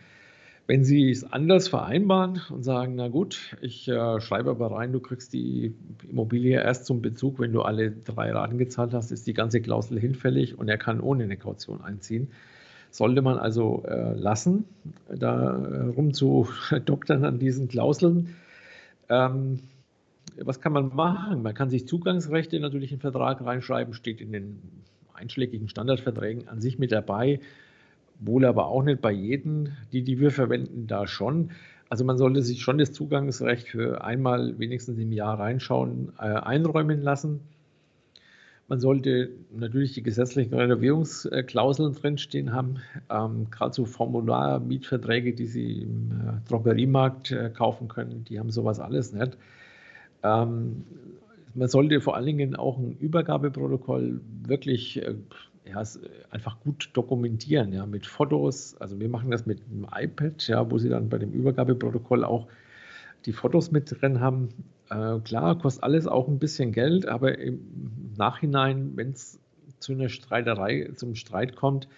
Wenn 0.66 0.85
Sie 0.85 1.11
es 1.11 1.31
anders 1.31 1.68
vereinbaren 1.68 2.40
und 2.50 2.62
sagen, 2.62 2.94
na 2.94 3.09
gut, 3.09 3.57
ich 3.61 3.87
äh, 3.88 4.20
schreibe 4.20 4.50
aber 4.50 4.72
rein, 4.72 4.92
du 4.92 5.00
kriegst 5.00 5.35
die 5.35 5.74
Immobilie 6.09 6.59
erst 6.59 6.87
zum 6.87 7.03
Bezug, 7.03 7.38
wenn 7.38 7.53
du 7.53 7.62
alle 7.62 7.90
drei 7.90 8.33
Raten 8.33 8.57
gezahlt 8.57 8.94
hast, 8.94 9.12
ist 9.12 9.27
die 9.27 9.35
ganze 9.35 9.61
Klausel 9.61 10.00
hinfällig 10.00 10.59
und 10.59 10.68
er 10.68 10.79
kann 10.79 11.00
ohne 11.00 11.24
eine 11.24 11.37
Kaution 11.37 11.83
einziehen. 11.83 12.29
Sollte 12.90 13.20
man 13.20 13.37
also 13.38 13.83
äh, 13.87 14.14
lassen, 14.14 14.64
da 15.14 15.55
rumzudoktern 15.96 17.24
an 17.24 17.38
diesen 17.38 17.68
Klauseln. 17.68 18.37
Ähm, 19.11 19.59
was 20.40 20.61
kann 20.61 20.73
man 20.73 20.94
machen? 20.94 21.42
Man 21.42 21.55
kann 21.55 21.70
sich 21.70 21.87
Zugangsrechte 21.87 22.59
natürlich 22.61 22.92
in 22.92 22.99
den 22.99 23.03
Vertrag 23.03 23.44
reinschreiben, 23.44 23.94
steht 23.94 24.20
in 24.20 24.33
den 24.33 24.59
einschlägigen 25.12 25.68
Standardverträgen 25.68 26.49
an 26.49 26.61
sich 26.61 26.79
mit 26.79 26.92
dabei 26.92 27.40
wohl 28.20 28.44
aber 28.44 28.66
auch 28.66 28.83
nicht 28.83 29.01
bei 29.01 29.12
jedem, 29.12 29.68
die, 29.92 30.03
die 30.03 30.20
wir 30.20 30.31
verwenden, 30.31 30.87
da 30.87 31.07
schon. 31.07 31.51
Also 31.88 32.05
man 32.05 32.16
sollte 32.16 32.42
sich 32.42 32.62
schon 32.62 32.79
das 32.79 32.92
Zugangsrecht 32.92 33.68
für 33.68 34.03
einmal 34.03 34.59
wenigstens 34.59 34.99
im 34.99 35.12
Jahr 35.12 35.38
reinschauen, 35.38 36.12
äh, 36.18 36.23
einräumen 36.23 37.03
lassen. 37.03 37.40
Man 38.66 38.81
sollte 38.81 39.29
natürlich 39.55 39.92
die 39.92 40.03
gesetzlichen 40.03 40.55
Renovierungsklauseln 40.55 41.92
drinstehen 41.92 42.53
haben. 42.53 42.77
Ähm, 43.11 43.49
Gerade 43.51 43.75
so 43.75 43.85
Formular-Mietverträge, 43.85 45.35
die 45.35 45.44
Sie 45.44 45.83
im 45.83 46.12
äh, 46.12 46.49
Drogeriemarkt 46.49 47.31
äh, 47.31 47.51
kaufen 47.51 47.88
können, 47.88 48.25
die 48.25 48.38
haben 48.38 48.51
sowas 48.51 48.81
alles 48.81 49.12
nicht. 49.12 49.37
Ähm, 50.25 50.85
man 51.55 51.69
sollte 51.69 52.01
vor 52.01 52.17
allen 52.17 52.27
Dingen 52.27 52.57
auch 52.57 52.79
ein 52.79 52.97
Übergabeprotokoll 52.99 54.21
wirklich 54.43 55.01
äh, 55.01 55.15
ja, 55.65 55.83
einfach 56.31 56.61
gut 56.61 56.91
dokumentieren, 56.93 57.73
ja, 57.73 57.87
mit 57.87 58.07
Fotos. 58.07 58.77
Also 58.81 58.99
wir 58.99 59.09
machen 59.09 59.31
das 59.31 59.47
mit 59.47 59.61
einem 59.71 59.87
iPad, 59.95 60.47
ja, 60.49 60.71
wo 60.71 60.79
sie 60.79 60.89
dann 60.89 61.09
bei 61.09 61.19
dem 61.19 61.33
Übergabeprotokoll 61.33 62.25
auch 62.25 62.49
die 63.27 63.33
Fotos 63.33 63.71
mit 63.71 63.91
drin 63.91 64.21
haben. 64.21 64.49
Äh, 64.91 65.21
klar, 65.21 65.59
kostet 65.59 65.85
alles 65.85 66.07
auch 66.07 66.29
ein 66.29 66.39
bisschen 66.39 66.73
Geld, 66.73 67.07
aber 67.07 67.39
im 67.39 67.61
Nachhinein, 68.17 68.93
wenn 68.97 69.13
es 69.13 69.39
zu 69.79 69.93
einer 69.93 70.09
Streiterei, 70.09 70.91
zum 70.97 71.15
Streit 71.15 71.57
kommt 71.57 71.89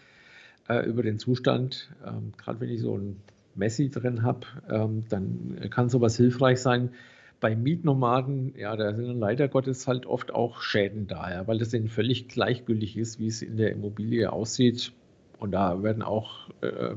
äh, 0.68 0.86
über 0.86 1.02
den 1.02 1.18
Zustand, 1.18 1.90
äh, 2.04 2.12
gerade 2.36 2.60
wenn 2.60 2.70
ich 2.70 2.80
so 2.80 2.96
ein 2.96 3.16
Messi 3.54 3.90
drin 3.90 4.22
habe, 4.22 4.46
ähm, 4.68 5.04
dann 5.08 5.58
kann 5.70 5.88
sowas 5.88 6.16
hilfreich 6.16 6.60
sein, 6.60 6.90
bei 7.40 7.54
Mietnomaden, 7.54 8.54
ja, 8.56 8.76
da 8.76 8.94
sind 8.94 9.18
leider 9.18 9.48
Gottes 9.48 9.86
halt 9.86 10.06
oft 10.06 10.32
auch 10.32 10.62
Schäden 10.62 11.06
da, 11.06 11.30
ja, 11.30 11.46
weil 11.46 11.58
das 11.58 11.74
ihnen 11.74 11.88
völlig 11.88 12.28
gleichgültig 12.28 12.96
ist, 12.96 13.18
wie 13.20 13.26
es 13.26 13.42
in 13.42 13.56
der 13.56 13.72
Immobilie 13.72 14.32
aussieht. 14.32 14.92
Und 15.38 15.52
da 15.52 15.82
werden 15.82 16.02
auch 16.02 16.48
äh, 16.62 16.94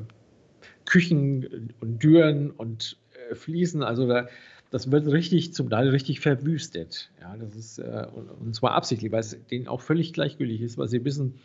Küchen 0.85 1.73
und 1.81 1.99
Türen 1.99 2.51
und 2.51 2.97
äh, 3.29 3.35
Fliesen, 3.35 3.83
also 3.83 4.07
da, 4.07 4.27
das 4.71 4.91
wird 4.91 5.07
richtig 5.07 5.53
zum 5.53 5.69
Teil 5.69 5.89
richtig 5.89 6.19
verwüstet. 6.19 7.11
Ja, 7.19 7.35
das 7.37 7.55
ist, 7.55 7.79
äh, 7.79 8.07
und, 8.13 8.29
und, 8.29 8.55
zwar 8.55 8.71
absichtlich, 8.71 9.11
weil 9.11 9.19
es 9.19 9.37
denen 9.47 9.67
auch 9.67 9.81
völlig 9.81 10.13
gleichgültig 10.13 10.61
ist, 10.61 10.77
weil 10.77 10.87
sie 10.87 11.03
wissen, 11.03 11.39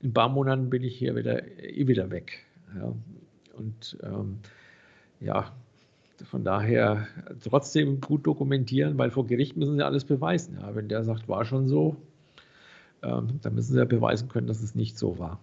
in 0.00 0.10
ein 0.10 0.14
paar 0.14 0.28
Monaten 0.30 0.70
bin 0.70 0.82
ich 0.82 0.96
hier 0.96 1.14
wieder, 1.14 1.46
eh 1.62 1.86
wieder 1.86 2.10
weg. 2.10 2.46
Ja, 2.74 2.94
und 3.54 3.98
ähm, 4.02 4.38
ja, 5.20 5.52
von 6.24 6.44
daher 6.44 7.06
trotzdem 7.42 8.00
gut 8.00 8.26
dokumentieren, 8.26 8.98
weil 8.98 9.10
vor 9.10 9.26
Gericht 9.26 9.56
müssen 9.56 9.76
sie 9.76 9.84
alles 9.84 10.04
beweisen. 10.04 10.58
Ja, 10.60 10.74
wenn 10.74 10.88
der 10.88 11.04
sagt, 11.04 11.28
war 11.28 11.44
schon 11.44 11.68
so, 11.68 11.96
ähm, 13.02 13.40
dann 13.42 13.54
müssen 13.54 13.72
sie 13.72 13.78
ja 13.78 13.84
beweisen 13.84 14.28
können, 14.28 14.46
dass 14.46 14.62
es 14.62 14.74
nicht 14.74 14.98
so 14.98 15.18
war. 15.18 15.40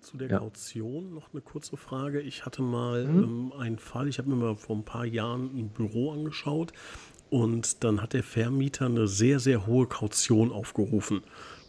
Zu 0.00 0.16
der 0.16 0.30
ja. 0.30 0.38
Kaution 0.38 1.12
noch 1.12 1.32
eine 1.32 1.42
kurze 1.42 1.76
Frage. 1.76 2.20
Ich 2.20 2.46
hatte 2.46 2.62
mal 2.62 3.06
mhm. 3.06 3.22
ähm, 3.22 3.52
einen 3.58 3.78
Fall, 3.78 4.08
ich 4.08 4.18
habe 4.18 4.30
mir 4.30 4.36
mal 4.36 4.56
vor 4.56 4.76
ein 4.76 4.84
paar 4.84 5.04
Jahren 5.04 5.50
ein 5.56 5.68
Büro 5.68 6.12
angeschaut 6.12 6.72
und 7.28 7.84
dann 7.84 8.02
hat 8.02 8.12
der 8.12 8.22
Vermieter 8.22 8.86
eine 8.86 9.06
sehr, 9.06 9.38
sehr 9.38 9.66
hohe 9.66 9.86
Kaution 9.86 10.52
aufgerufen. 10.52 11.22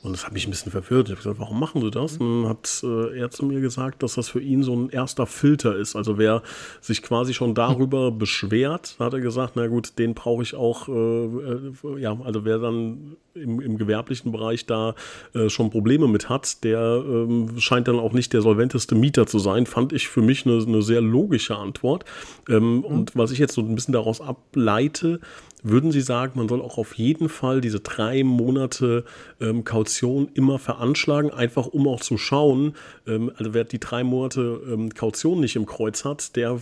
Und 0.03 0.13
das 0.13 0.25
hat 0.25 0.33
mich 0.33 0.47
ein 0.47 0.49
bisschen 0.49 0.71
verwirrt. 0.71 1.07
Ich 1.07 1.11
habe 1.11 1.21
gesagt, 1.21 1.39
warum 1.39 1.59
machen 1.59 1.81
Sie 1.81 1.91
das? 1.91 2.17
Und 2.17 2.43
dann 2.43 2.49
hat 2.49 2.81
äh, 2.83 3.19
er 3.19 3.29
zu 3.29 3.45
mir 3.45 3.61
gesagt, 3.61 4.01
dass 4.01 4.15
das 4.15 4.29
für 4.29 4.41
ihn 4.41 4.63
so 4.63 4.75
ein 4.75 4.89
erster 4.89 5.27
Filter 5.27 5.75
ist. 5.75 5.95
Also 5.95 6.17
wer 6.17 6.41
sich 6.79 7.03
quasi 7.03 7.33
schon 7.35 7.53
darüber 7.53 8.11
beschwert, 8.11 8.95
hat 8.97 9.13
er 9.13 9.19
gesagt, 9.19 9.53
na 9.55 9.67
gut, 9.67 9.99
den 9.99 10.15
brauche 10.15 10.41
ich 10.41 10.55
auch, 10.55 10.87
äh, 10.87 10.91
äh, 10.91 11.99
ja, 11.99 12.17
also 12.23 12.45
wer 12.45 12.57
dann 12.57 13.15
im, 13.33 13.61
im 13.61 13.77
gewerblichen 13.77 14.31
Bereich 14.31 14.65
da 14.65 14.95
äh, 15.33 15.49
schon 15.49 15.69
Probleme 15.69 16.07
mit 16.07 16.29
hat, 16.29 16.63
der 16.63 17.03
ähm, 17.05 17.59
scheint 17.59 17.87
dann 17.87 17.99
auch 17.99 18.13
nicht 18.13 18.33
der 18.33 18.41
solventeste 18.41 18.95
Mieter 18.95 19.27
zu 19.27 19.39
sein, 19.39 19.65
fand 19.65 19.93
ich 19.93 20.07
für 20.09 20.21
mich 20.21 20.45
eine, 20.45 20.63
eine 20.65 20.81
sehr 20.81 21.01
logische 21.01 21.55
Antwort. 21.55 22.05
Ähm, 22.49 22.77
mhm. 22.77 22.83
Und 22.83 23.15
was 23.15 23.31
ich 23.31 23.39
jetzt 23.39 23.53
so 23.53 23.61
ein 23.61 23.75
bisschen 23.75 23.93
daraus 23.93 24.19
ableite, 24.19 25.19
würden 25.63 25.91
Sie 25.91 26.01
sagen, 26.01 26.33
man 26.35 26.47
soll 26.47 26.61
auch 26.61 26.77
auf 26.77 26.95
jeden 26.95 27.29
Fall 27.29 27.61
diese 27.61 27.79
drei 27.79 28.23
Monate 28.23 29.05
ähm, 29.39 29.63
Kaution 29.63 30.29
immer 30.33 30.59
veranschlagen, 30.59 31.31
einfach 31.31 31.67
um 31.67 31.87
auch 31.87 32.01
zu 32.01 32.17
schauen, 32.17 32.73
ähm, 33.07 33.31
also 33.35 33.53
wer 33.53 33.63
die 33.63 33.79
drei 33.79 34.03
Monate 34.03 34.61
ähm, 34.67 34.93
Kaution 34.93 35.39
nicht 35.39 35.55
im 35.55 35.65
Kreuz 35.65 36.05
hat, 36.05 36.35
der 36.35 36.59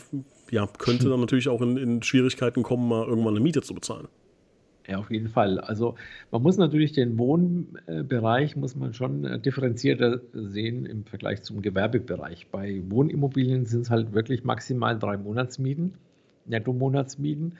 ja, 0.51 0.67
könnte 0.77 1.09
dann 1.09 1.19
natürlich 1.19 1.49
auch 1.49 1.61
in, 1.61 1.77
in 1.77 2.03
Schwierigkeiten 2.03 2.63
kommen, 2.63 2.87
mal 2.87 3.07
irgendwann 3.07 3.35
eine 3.35 3.43
Miete 3.43 3.61
zu 3.61 3.73
bezahlen. 3.73 4.07
Ja, 4.87 4.97
auf 4.97 5.11
jeden 5.11 5.29
Fall. 5.29 5.59
Also 5.59 5.93
man 6.31 6.41
muss 6.41 6.57
natürlich 6.57 6.93
den 6.93 7.19
Wohnbereich 7.19 8.55
muss 8.55 8.75
man 8.75 8.93
schon 8.95 9.23
äh, 9.23 9.39
differenzierter 9.39 10.19
sehen 10.33 10.87
im 10.87 11.05
Vergleich 11.05 11.43
zum 11.43 11.61
Gewerbebereich. 11.61 12.47
Bei 12.51 12.81
Wohnimmobilien 12.89 13.67
sind 13.67 13.81
es 13.81 13.91
halt 13.91 14.13
wirklich 14.13 14.43
maximal 14.43 14.97
drei 14.97 15.17
Monatsmieten, 15.17 15.93
Netto-Monatsmieten. 16.47 17.53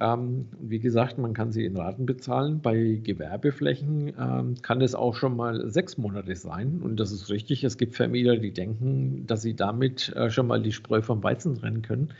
Ähm, 0.00 0.48
wie 0.58 0.78
gesagt, 0.78 1.18
man 1.18 1.34
kann 1.34 1.52
sie 1.52 1.64
in 1.64 1.76
Raten 1.76 2.06
bezahlen. 2.06 2.60
Bei 2.60 2.98
Gewerbeflächen 3.02 4.12
ähm, 4.18 4.54
kann 4.62 4.80
es 4.80 4.94
auch 4.94 5.14
schon 5.14 5.36
mal 5.36 5.70
sechs 5.70 5.98
Monate 5.98 6.34
sein. 6.34 6.80
Und 6.82 6.98
das 6.98 7.12
ist 7.12 7.28
richtig. 7.28 7.62
Es 7.64 7.76
gibt 7.76 7.94
Vermieter, 7.94 8.36
die 8.36 8.52
denken, 8.52 9.26
dass 9.26 9.42
sie 9.42 9.54
damit 9.54 10.14
äh, 10.16 10.30
schon 10.30 10.46
mal 10.46 10.62
die 10.62 10.72
Spreu 10.72 11.02
vom 11.02 11.22
Weizen 11.22 11.56
trennen 11.56 11.82
können. 11.82 12.14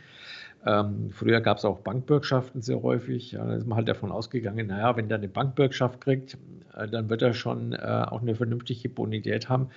Ähm, 0.65 1.09
früher 1.11 1.41
gab 1.41 1.57
es 1.57 1.65
auch 1.65 1.79
Bankbürgschaften 1.79 2.61
sehr 2.61 2.81
häufig. 2.81 3.31
Ja, 3.33 3.45
da 3.45 3.55
ist 3.55 3.67
man 3.67 3.77
halt 3.77 3.87
davon 3.87 4.11
ausgegangen, 4.11 4.67
naja, 4.67 4.95
wenn 4.95 5.09
der 5.09 5.17
eine 5.17 5.27
Bankbürgschaft 5.27 5.99
kriegt, 5.99 6.37
äh, 6.75 6.87
dann 6.87 7.09
wird 7.09 7.21
er 7.21 7.33
schon 7.33 7.73
äh, 7.73 8.05
auch 8.07 8.21
eine 8.21 8.35
vernünftige 8.35 8.87
Bonität 8.87 9.49
haben 9.49 9.69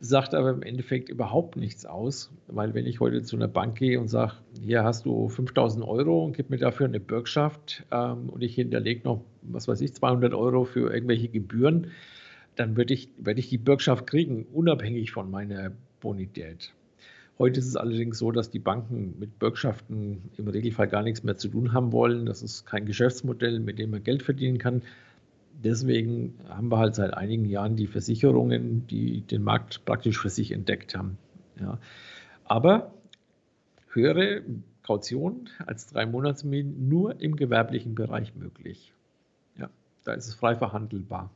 sagt 0.00 0.34
aber 0.34 0.50
im 0.50 0.62
Endeffekt 0.62 1.08
überhaupt 1.08 1.56
nichts 1.56 1.86
aus, 1.86 2.30
weil 2.48 2.74
wenn 2.74 2.86
ich 2.86 3.00
heute 3.00 3.22
zu 3.22 3.36
einer 3.36 3.48
Bank 3.48 3.78
gehe 3.78 3.98
und 3.98 4.08
sage, 4.08 4.34
hier 4.60 4.84
hast 4.84 5.06
du 5.06 5.28
5000 5.28 5.84
Euro 5.86 6.24
und 6.24 6.36
gib 6.36 6.50
mir 6.50 6.58
dafür 6.58 6.86
eine 6.86 7.00
Bürgschaft 7.00 7.84
ähm, 7.90 8.28
und 8.28 8.42
ich 8.42 8.54
hinterlege 8.54 9.02
noch, 9.04 9.24
was 9.42 9.68
weiß 9.68 9.80
ich, 9.80 9.94
200 9.94 10.34
Euro 10.34 10.64
für 10.64 10.92
irgendwelche 10.92 11.28
Gebühren, 11.28 11.92
dann 12.56 12.76
würde 12.76 12.94
ich, 12.94 13.08
werd 13.18 13.38
ich 13.38 13.48
die 13.48 13.58
Bürgschaft 13.58 14.06
kriegen, 14.06 14.46
unabhängig 14.52 15.12
von 15.12 15.30
meiner 15.30 15.72
Bonität. 16.00 16.72
Heute 17.38 17.60
ist 17.60 17.66
es 17.66 17.76
allerdings 17.76 18.18
so, 18.18 18.32
dass 18.32 18.50
die 18.50 18.58
Banken 18.58 19.14
mit 19.18 19.38
Bürgschaften 19.38 20.30
im 20.38 20.48
Regelfall 20.48 20.88
gar 20.88 21.02
nichts 21.02 21.22
mehr 21.22 21.36
zu 21.36 21.48
tun 21.48 21.74
haben 21.74 21.92
wollen. 21.92 22.24
Das 22.24 22.42
ist 22.42 22.64
kein 22.64 22.86
Geschäftsmodell, 22.86 23.60
mit 23.60 23.78
dem 23.78 23.90
man 23.90 24.02
Geld 24.02 24.22
verdienen 24.22 24.56
kann 24.56 24.82
deswegen 25.62 26.38
haben 26.48 26.70
wir 26.70 26.78
halt 26.78 26.94
seit 26.94 27.14
einigen 27.14 27.44
Jahren 27.44 27.76
die 27.76 27.86
Versicherungen, 27.86 28.86
die 28.86 29.22
den 29.22 29.42
Markt 29.42 29.84
praktisch 29.84 30.18
für 30.18 30.30
sich 30.30 30.52
entdeckt 30.52 30.96
haben. 30.96 31.18
Ja. 31.60 31.78
Aber 32.44 32.92
höhere 33.92 34.42
Kaution 34.82 35.48
als 35.66 35.88
drei 35.88 36.06
Monatsmieten 36.06 36.88
nur 36.88 37.20
im 37.20 37.36
gewerblichen 37.36 37.94
Bereich 37.94 38.34
möglich. 38.36 38.92
Ja, 39.58 39.68
da 40.04 40.12
ist 40.12 40.28
es 40.28 40.34
frei 40.34 40.54
verhandelbar. 40.54 41.30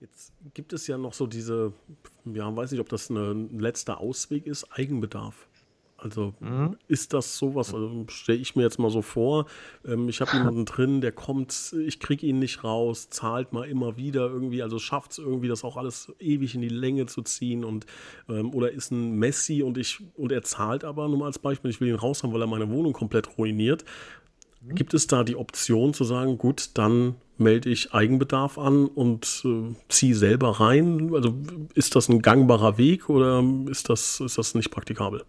Jetzt 0.00 0.32
gibt 0.52 0.72
es 0.72 0.86
ja 0.86 0.98
noch 0.98 1.12
so 1.12 1.26
diese, 1.26 1.72
ja, 2.24 2.54
weiß 2.54 2.70
nicht, 2.72 2.80
ob 2.80 2.88
das 2.88 3.10
ein 3.10 3.58
letzter 3.58 4.00
Ausweg 4.00 4.46
ist, 4.46 4.66
Eigenbedarf. 4.72 5.48
Also 6.04 6.34
mhm. 6.38 6.76
ist 6.86 7.14
das 7.14 7.38
sowas, 7.38 7.72
also 7.72 8.04
stelle 8.08 8.38
ich 8.38 8.54
mir 8.56 8.62
jetzt 8.62 8.78
mal 8.78 8.90
so 8.90 9.00
vor, 9.00 9.46
ähm, 9.86 10.10
ich 10.10 10.20
habe 10.20 10.36
jemanden 10.36 10.64
drin, 10.66 11.00
der 11.00 11.12
kommt, 11.12 11.74
ich 11.86 11.98
kriege 11.98 12.26
ihn 12.26 12.38
nicht 12.38 12.62
raus, 12.62 13.08
zahlt 13.08 13.54
mal 13.54 13.66
immer 13.66 13.96
wieder 13.96 14.28
irgendwie, 14.28 14.62
also 14.62 14.78
schafft 14.78 15.12
es 15.12 15.18
irgendwie, 15.18 15.48
das 15.48 15.64
auch 15.64 15.78
alles 15.78 16.12
ewig 16.20 16.54
in 16.54 16.60
die 16.60 16.68
Länge 16.68 17.06
zu 17.06 17.22
ziehen 17.22 17.64
und 17.64 17.86
ähm, 18.28 18.52
oder 18.52 18.70
ist 18.70 18.90
ein 18.90 19.18
Messi 19.18 19.62
und 19.62 19.78
ich 19.78 20.02
und 20.14 20.30
er 20.30 20.42
zahlt 20.42 20.84
aber 20.84 21.08
nur 21.08 21.20
mal 21.20 21.26
als 21.26 21.38
Beispiel, 21.38 21.70
ich 21.70 21.80
will 21.80 21.88
ihn 21.88 21.94
raus 21.94 22.22
haben, 22.22 22.34
weil 22.34 22.42
er 22.42 22.48
meine 22.48 22.70
Wohnung 22.70 22.92
komplett 22.92 23.38
ruiniert. 23.38 23.86
Mhm. 24.60 24.74
Gibt 24.74 24.92
es 24.92 25.06
da 25.06 25.24
die 25.24 25.36
Option 25.36 25.94
zu 25.94 26.04
sagen, 26.04 26.36
gut, 26.36 26.72
dann 26.74 27.14
melde 27.38 27.70
ich 27.70 27.94
Eigenbedarf 27.94 28.58
an 28.58 28.88
und 28.88 29.42
äh, 29.46 29.74
ziehe 29.88 30.14
selber 30.14 30.60
rein? 30.60 31.14
Also 31.14 31.34
ist 31.72 31.96
das 31.96 32.10
ein 32.10 32.20
gangbarer 32.20 32.76
Weg 32.76 33.08
oder 33.08 33.42
ist 33.70 33.88
das, 33.88 34.20
ist 34.20 34.36
das 34.36 34.54
nicht 34.54 34.70
praktikabel? 34.70 35.24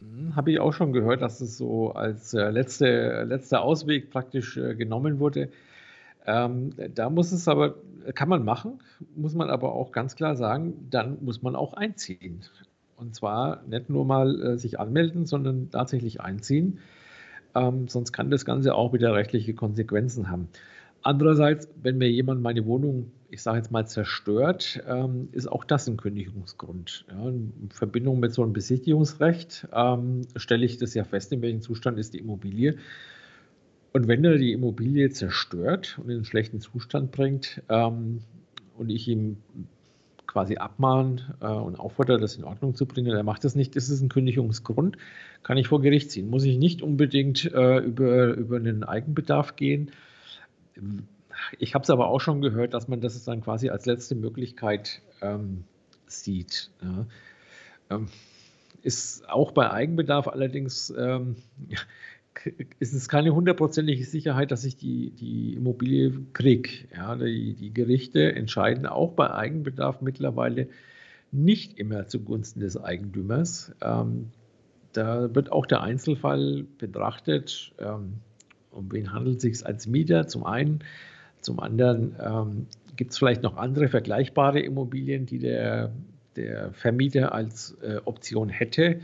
Hm, 0.00 0.34
habe 0.36 0.52
ich 0.52 0.60
auch 0.60 0.72
schon 0.72 0.92
gehört, 0.92 1.22
dass 1.22 1.40
es 1.40 1.56
so 1.56 1.92
als 1.92 2.34
äh, 2.34 2.50
letzte, 2.50 3.24
letzter 3.24 3.62
Ausweg 3.62 4.10
praktisch 4.10 4.56
äh, 4.56 4.74
genommen 4.74 5.18
wurde. 5.18 5.50
Ähm, 6.26 6.74
da 6.94 7.10
muss 7.10 7.32
es 7.32 7.48
aber, 7.48 7.76
kann 8.14 8.28
man 8.28 8.44
machen, 8.44 8.80
muss 9.16 9.34
man 9.34 9.50
aber 9.50 9.72
auch 9.74 9.92
ganz 9.92 10.16
klar 10.16 10.36
sagen, 10.36 10.86
dann 10.90 11.18
muss 11.22 11.42
man 11.42 11.56
auch 11.56 11.74
einziehen. 11.74 12.40
Und 12.96 13.14
zwar 13.14 13.62
nicht 13.66 13.88
nur 13.88 14.04
mal 14.04 14.40
äh, 14.42 14.58
sich 14.58 14.78
anmelden, 14.78 15.26
sondern 15.26 15.70
tatsächlich 15.70 16.20
einziehen. 16.20 16.78
Ähm, 17.54 17.88
sonst 17.88 18.12
kann 18.12 18.30
das 18.30 18.44
Ganze 18.44 18.74
auch 18.74 18.92
wieder 18.92 19.14
rechtliche 19.14 19.54
Konsequenzen 19.54 20.30
haben. 20.30 20.48
Andererseits, 21.02 21.68
wenn 21.82 21.98
mir 21.98 22.10
jemand 22.10 22.42
meine 22.42 22.66
Wohnung, 22.66 23.12
ich 23.30 23.42
sage 23.42 23.58
jetzt 23.58 23.70
mal, 23.70 23.86
zerstört, 23.86 24.82
ähm, 24.86 25.28
ist 25.32 25.46
auch 25.46 25.64
das 25.64 25.88
ein 25.88 25.96
Kündigungsgrund. 25.96 27.06
Ja, 27.08 27.28
in 27.28 27.70
Verbindung 27.70 28.20
mit 28.20 28.34
so 28.34 28.42
einem 28.42 28.52
Besichtigungsrecht 28.52 29.68
ähm, 29.72 30.22
stelle 30.36 30.66
ich 30.66 30.76
das 30.78 30.94
ja 30.94 31.04
fest, 31.04 31.32
in 31.32 31.40
welchem 31.40 31.62
Zustand 31.62 31.98
ist 31.98 32.12
die 32.12 32.18
Immobilie. 32.18 32.76
Und 33.92 34.08
wenn 34.08 34.24
er 34.24 34.36
die 34.36 34.52
Immobilie 34.52 35.10
zerstört 35.10 35.98
und 35.98 36.10
in 36.10 36.16
einen 36.16 36.24
schlechten 36.24 36.60
Zustand 36.60 37.12
bringt 37.12 37.62
ähm, 37.68 38.20
und 38.76 38.90
ich 38.90 39.08
ihm 39.08 39.38
quasi 40.26 40.56
abmahnen 40.56 41.22
äh, 41.40 41.46
und 41.46 41.78
auffordere, 41.80 42.18
das 42.18 42.36
in 42.36 42.44
Ordnung 42.44 42.74
zu 42.74 42.86
bringen, 42.86 43.16
er 43.16 43.24
macht 43.24 43.42
das 43.44 43.56
nicht, 43.56 43.74
ist 43.74 43.90
ein 44.00 44.08
Kündigungsgrund, 44.08 44.96
kann 45.42 45.56
ich 45.56 45.68
vor 45.68 45.80
Gericht 45.80 46.10
ziehen. 46.12 46.30
Muss 46.30 46.44
ich 46.44 46.58
nicht 46.58 46.82
unbedingt 46.82 47.52
äh, 47.52 47.78
über, 47.78 48.34
über 48.34 48.56
einen 48.56 48.84
Eigenbedarf 48.84 49.56
gehen, 49.56 49.90
ich 51.58 51.74
habe 51.74 51.82
es 51.82 51.90
aber 51.90 52.08
auch 52.08 52.20
schon 52.20 52.40
gehört, 52.40 52.74
dass 52.74 52.88
man 52.88 53.00
das 53.00 53.22
dann 53.24 53.40
quasi 53.40 53.70
als 53.70 53.86
letzte 53.86 54.14
Möglichkeit 54.14 55.02
ähm, 55.22 55.64
sieht. 56.06 56.70
Ja. 56.82 57.06
Ähm, 57.90 58.08
ist 58.82 59.28
auch 59.28 59.52
bei 59.52 59.70
Eigenbedarf 59.70 60.28
allerdings 60.28 60.92
ähm, 60.96 61.36
ist 62.78 62.94
es 62.94 63.08
keine 63.08 63.34
hundertprozentige 63.34 64.04
Sicherheit, 64.04 64.50
dass 64.50 64.64
ich 64.64 64.76
die, 64.76 65.10
die 65.10 65.54
Immobilie 65.54 66.12
kriege. 66.32 66.70
Ja, 66.94 67.16
die, 67.16 67.54
die 67.54 67.72
Gerichte 67.72 68.32
entscheiden 68.32 68.86
auch 68.86 69.12
bei 69.12 69.32
Eigenbedarf 69.32 70.00
mittlerweile 70.00 70.68
nicht 71.32 71.78
immer 71.78 72.06
zugunsten 72.06 72.60
des 72.60 72.76
Eigentümers. 72.76 73.72
Ähm, 73.82 74.30
da 74.92 75.34
wird 75.34 75.52
auch 75.52 75.66
der 75.66 75.82
Einzelfall 75.82 76.64
betrachtet. 76.78 77.72
Ähm, 77.78 78.14
um 78.70 78.90
wen 78.92 79.12
handelt 79.12 79.36
es 79.36 79.42
sich 79.42 79.66
als 79.66 79.86
Mieter? 79.86 80.26
Zum 80.26 80.44
einen. 80.44 80.80
Zum 81.40 81.58
anderen 81.60 82.14
ähm, 82.20 82.66
gibt 82.96 83.12
es 83.12 83.18
vielleicht 83.18 83.42
noch 83.42 83.56
andere 83.56 83.88
vergleichbare 83.88 84.60
Immobilien, 84.60 85.24
die 85.26 85.38
der, 85.38 85.90
der 86.36 86.72
Vermieter 86.72 87.34
als 87.34 87.76
äh, 87.82 87.96
Option 88.04 88.48
hätte. 88.50 89.00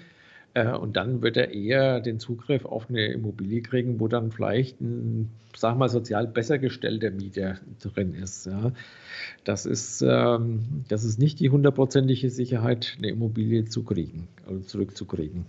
Äh, 0.57 0.73
und 0.73 0.97
dann 0.97 1.23
wird 1.23 1.37
er 1.37 1.53
eher 1.53 2.01
den 2.01 2.19
Zugriff 2.19 2.65
auf 2.65 2.89
eine 2.89 3.07
Immobilie 3.07 3.63
kriegen, 3.63 4.01
wo 4.01 4.09
dann 4.09 4.33
vielleicht 4.33 4.81
ein, 4.81 5.31
sag 5.55 5.77
mal, 5.77 5.89
sozial 5.89 6.27
besser 6.27 6.59
gestellter 6.59 7.11
Mieter 7.11 7.59
drin 7.81 8.15
ist. 8.15 8.47
Ja. 8.47 8.73
Das, 9.45 9.67
ist 9.67 10.03
ähm, 10.03 10.85
das 10.89 11.05
ist 11.05 11.19
nicht 11.19 11.41
die 11.41 11.51
hundertprozentige 11.51 12.31
Sicherheit, 12.31 12.97
eine 12.99 13.09
Immobilie 13.09 13.65
zu 13.65 13.83
kriegen, 13.83 14.29
also 14.47 14.61
zurückzukriegen. 14.61 15.47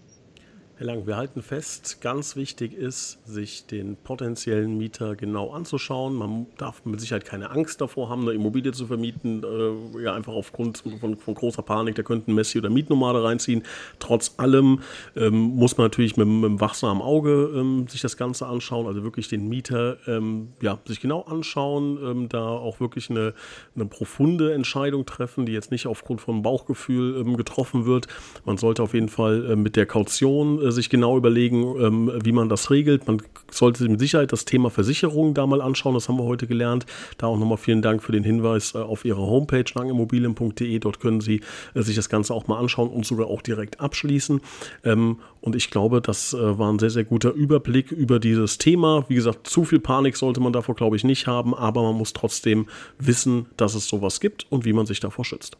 Herr 0.79 0.85
Lang, 0.85 1.07
wir 1.07 1.17
halten 1.17 1.41
fest, 1.41 2.01
ganz 2.01 2.35
wichtig 2.35 2.71
ist, 2.71 3.17
sich 3.25 3.65
den 3.65 3.95
potenziellen 3.95 4.77
Mieter 4.77 5.15
genau 5.15 5.49
anzuschauen. 5.49 6.13
Man 6.13 6.45
darf 6.59 6.85
mit 6.85 7.01
Sicherheit 7.01 7.25
keine 7.25 7.49
Angst 7.49 7.81
davor 7.81 8.09
haben, 8.09 8.21
eine 8.21 8.33
Immobilie 8.33 8.71
zu 8.73 8.85
vermieten, 8.85 9.43
äh, 9.43 10.03
ja 10.03 10.13
einfach 10.13 10.33
aufgrund 10.33 10.83
von, 10.99 11.17
von, 11.17 11.33
großer 11.33 11.63
Panik, 11.63 11.95
da 11.95 12.03
könnten 12.03 12.35
Messi 12.35 12.59
oder 12.59 12.69
Mietnomade 12.69 13.23
reinziehen. 13.23 13.63
Trotz 13.97 14.35
allem 14.37 14.81
ähm, 15.15 15.33
muss 15.33 15.77
man 15.77 15.85
natürlich 15.85 16.15
mit, 16.15 16.27
mit 16.27 16.45
einem 16.45 16.61
wachsamen 16.61 17.01
Auge 17.01 17.51
ähm, 17.55 17.87
sich 17.87 18.01
das 18.01 18.15
Ganze 18.15 18.45
anschauen, 18.45 18.85
also 18.85 19.01
wirklich 19.01 19.29
den 19.29 19.49
Mieter 19.49 19.97
ähm, 20.05 20.49
ja, 20.61 20.77
sich 20.85 21.01
genau 21.01 21.21
anschauen, 21.21 21.97
ähm, 22.03 22.29
da 22.29 22.49
auch 22.49 22.79
wirklich 22.79 23.09
eine, 23.09 23.33
eine 23.73 23.87
profunde 23.87 24.53
Entscheidung 24.53 25.07
treffen, 25.07 25.47
die 25.47 25.53
jetzt 25.53 25.71
nicht 25.71 25.87
aufgrund 25.87 26.21
von 26.21 26.43
Bauchgefühl 26.43 27.19
ähm, 27.19 27.35
getroffen 27.35 27.87
wird. 27.87 28.05
Man 28.45 28.57
sollte 28.57 28.83
auf 28.83 28.93
jeden 28.93 29.09
Fall 29.09 29.53
äh, 29.53 29.55
mit 29.55 29.75
der 29.75 29.87
Kaution 29.87 30.66
äh, 30.66 30.66
sich 30.71 30.89
genau 30.89 31.17
überlegen, 31.17 31.75
ähm, 31.79 32.11
wie 32.23 32.31
man 32.31 32.49
das 32.49 32.69
regelt. 32.69 33.07
Man 33.07 33.21
sollte 33.51 33.87
mit 33.87 33.99
Sicherheit 33.99 34.31
das 34.31 34.45
Thema 34.45 34.69
Versicherung 34.69 35.33
da 35.33 35.45
mal 35.47 35.61
anschauen, 35.61 35.93
das 35.93 36.07
haben 36.07 36.17
wir 36.17 36.23
heute 36.23 36.47
gelernt. 36.47 36.85
Da 37.17 37.27
auch 37.27 37.37
nochmal 37.37 37.57
vielen 37.57 37.81
Dank 37.81 38.03
für 38.03 38.11
den 38.11 38.23
Hinweis 38.23 38.75
äh, 38.75 38.79
auf 38.79 39.05
Ihre 39.05 39.21
Homepage 39.21 39.65
langimmobilien.de. 39.73 40.79
Dort 40.79 40.99
können 40.99 41.21
Sie 41.21 41.41
äh, 41.73 41.81
sich 41.81 41.95
das 41.95 42.09
Ganze 42.09 42.33
auch 42.33 42.47
mal 42.47 42.57
anschauen 42.59 42.89
und 42.89 43.05
sogar 43.05 43.27
auch 43.27 43.41
direkt 43.41 43.79
abschließen. 43.79 44.41
Ähm, 44.83 45.17
und 45.41 45.55
ich 45.55 45.69
glaube, 45.69 46.01
das 46.01 46.33
äh, 46.33 46.57
war 46.57 46.71
ein 46.71 46.79
sehr, 46.79 46.89
sehr 46.89 47.03
guter 47.03 47.31
Überblick 47.31 47.91
über 47.91 48.19
dieses 48.19 48.57
Thema. 48.57 49.05
Wie 49.07 49.15
gesagt, 49.15 49.47
zu 49.47 49.65
viel 49.65 49.79
Panik 49.79 50.17
sollte 50.17 50.39
man 50.39 50.53
davor, 50.53 50.75
glaube 50.75 50.95
ich, 50.95 51.03
nicht 51.03 51.27
haben, 51.27 51.53
aber 51.53 51.83
man 51.83 51.95
muss 51.95 52.13
trotzdem 52.13 52.67
wissen, 52.99 53.45
dass 53.57 53.75
es 53.75 53.87
sowas 53.87 54.19
gibt 54.19 54.45
und 54.49 54.65
wie 54.65 54.73
man 54.73 54.85
sich 54.85 54.99
davor 54.99 55.25
schützt. 55.25 55.57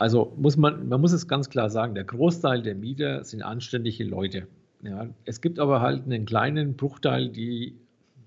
Also 0.00 0.32
muss 0.38 0.56
man, 0.56 0.88
man 0.88 0.98
muss 0.98 1.12
es 1.12 1.28
ganz 1.28 1.50
klar 1.50 1.68
sagen, 1.68 1.94
der 1.94 2.04
Großteil 2.04 2.62
der 2.62 2.74
Mieter 2.74 3.22
sind 3.22 3.42
anständige 3.42 4.02
Leute. 4.04 4.46
Ja, 4.82 5.10
es 5.26 5.42
gibt 5.42 5.58
aber 5.58 5.82
halt 5.82 6.06
einen 6.06 6.24
kleinen 6.24 6.74
Bruchteil, 6.74 7.28
die, 7.28 7.74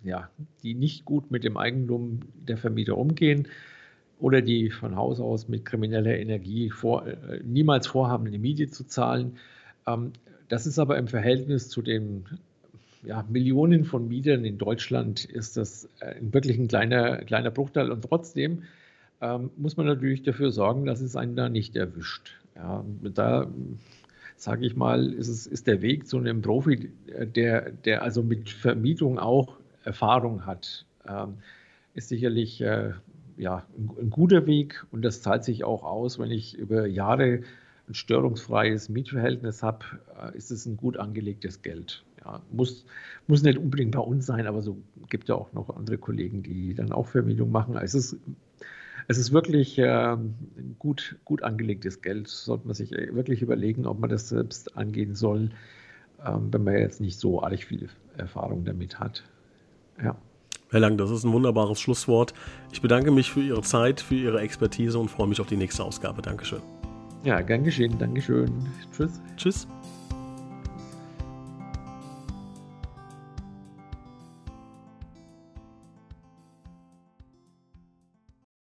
ja, 0.03 0.29
die 0.61 0.75
nicht 0.75 1.03
gut 1.03 1.31
mit 1.31 1.43
dem 1.43 1.57
Eigentum 1.57 2.19
der 2.35 2.57
Vermieter 2.57 2.95
umgehen 2.95 3.47
oder 4.19 4.43
die 4.43 4.69
von 4.69 4.95
Haus 4.95 5.19
aus 5.19 5.47
mit 5.47 5.65
krimineller 5.65 6.15
Energie 6.15 6.69
vor, 6.69 7.07
äh, 7.07 7.39
niemals 7.43 7.87
vorhaben, 7.87 8.27
eine 8.27 8.37
Miete 8.37 8.69
zu 8.69 8.83
zahlen. 8.83 9.37
Ähm, 9.87 10.13
das 10.49 10.67
ist 10.67 10.77
aber 10.77 10.99
im 10.99 11.07
Verhältnis 11.07 11.69
zu 11.69 11.81
den 11.81 12.25
ja, 13.01 13.25
Millionen 13.27 13.83
von 13.83 14.07
Mietern 14.07 14.45
in 14.45 14.59
Deutschland 14.59 15.25
ist 15.25 15.57
das 15.57 15.89
äh, 16.01 16.13
wirklich 16.21 16.59
ein 16.59 16.67
kleiner, 16.67 17.25
kleiner 17.25 17.49
Bruchteil 17.49 17.89
und 17.89 18.03
trotzdem 18.03 18.61
ähm, 19.23 19.49
muss 19.55 19.77
man 19.77 19.85
natürlich 19.85 20.21
dafür 20.23 20.51
sorgen, 20.51 20.85
dass 20.85 21.01
es 21.01 21.15
einen 21.15 21.35
da 21.35 21.47
nicht 21.47 21.75
erwischt. 21.75 22.31
Ja, 22.55 22.83
da 23.01 23.47
sage 24.35 24.65
ich 24.65 24.75
mal, 24.75 25.13
ist, 25.13 25.29
es, 25.29 25.47
ist 25.47 25.67
der 25.67 25.81
Weg 25.81 26.07
zu 26.07 26.17
einem 26.17 26.41
Profi, 26.41 26.91
der, 27.07 27.71
der 27.71 28.03
also 28.03 28.21
mit 28.21 28.49
Vermietung 28.49 29.17
auch 29.17 29.57
Erfahrung 29.85 30.45
hat, 30.45 30.85
ähm, 31.07 31.35
ist 31.93 32.09
sicherlich 32.09 32.59
äh, 32.61 32.91
ja, 33.37 33.65
ein, 33.77 33.89
ein, 33.99 34.09
guter 34.09 34.45
Weg 34.45 34.85
und 34.91 35.03
das 35.03 35.21
zahlt 35.21 35.45
sich 35.45 35.63
auch 35.63 35.83
aus, 35.83 36.19
wenn 36.19 36.31
ich 36.31 36.57
über 36.57 36.85
Jahre 36.85 37.41
ein 37.87 37.93
störungsfreies 37.93 38.89
Mietverhältnis 38.89 39.63
habe, 39.63 39.85
äh, 40.21 40.37
ist 40.37 40.51
es 40.51 40.65
ein 40.65 40.77
gut 40.77 40.97
angelegtes 40.97 41.61
Geld. 41.61 42.03
Ja, 42.23 42.41
muss, 42.51 42.85
muss 43.27 43.43
nicht 43.43 43.57
unbedingt 43.57 43.91
bei 43.91 43.99
uns 43.99 44.25
sein, 44.25 44.47
aber 44.47 44.61
so 44.61 44.77
gibt 45.09 45.29
ja 45.29 45.35
auch 45.35 45.51
noch 45.53 45.69
andere 45.75 45.97
Kollegen, 45.97 46.43
die 46.43 46.73
dann 46.73 46.91
auch 46.91 47.07
Vermietung 47.07 47.51
machen. 47.51 47.75
Also 47.75 47.97
es 47.97 48.13
ist 48.13 48.19
es 49.07 49.17
ist 49.17 49.31
wirklich 49.31 49.77
äh, 49.77 50.17
gut, 50.79 51.17
gut 51.25 51.43
angelegtes 51.43 52.01
Geld. 52.01 52.27
Sollte 52.27 52.67
man 52.67 52.75
sich 52.75 52.91
wirklich 52.91 53.41
überlegen, 53.41 53.85
ob 53.85 53.99
man 53.99 54.09
das 54.09 54.29
selbst 54.29 54.77
angehen 54.77 55.15
soll, 55.15 55.51
ähm, 56.25 56.51
wenn 56.51 56.63
man 56.63 56.75
jetzt 56.75 57.01
nicht 57.01 57.19
so 57.19 57.41
arg 57.41 57.63
viel 57.63 57.89
Erfahrung 58.17 58.65
damit 58.65 58.99
hat. 58.99 59.23
Ja. 60.01 60.15
Herr 60.71 60.79
Lang, 60.79 60.97
das 60.97 61.11
ist 61.11 61.23
ein 61.23 61.31
wunderbares 61.31 61.79
Schlusswort. 61.79 62.33
Ich 62.71 62.81
bedanke 62.81 63.11
mich 63.11 63.31
für 63.31 63.41
Ihre 63.41 63.61
Zeit, 63.61 64.01
für 64.01 64.15
Ihre 64.15 64.39
Expertise 64.41 64.97
und 64.97 65.09
freue 65.09 65.27
mich 65.27 65.39
auf 65.39 65.47
die 65.47 65.57
nächste 65.57 65.83
Ausgabe. 65.83 66.21
Dankeschön. 66.21 66.61
Ja, 67.23 67.41
gern 67.41 67.63
geschehen. 67.63 67.97
Dankeschön. 67.99 68.51
Tschüss. 68.91 69.21
Tschüss. 69.37 69.67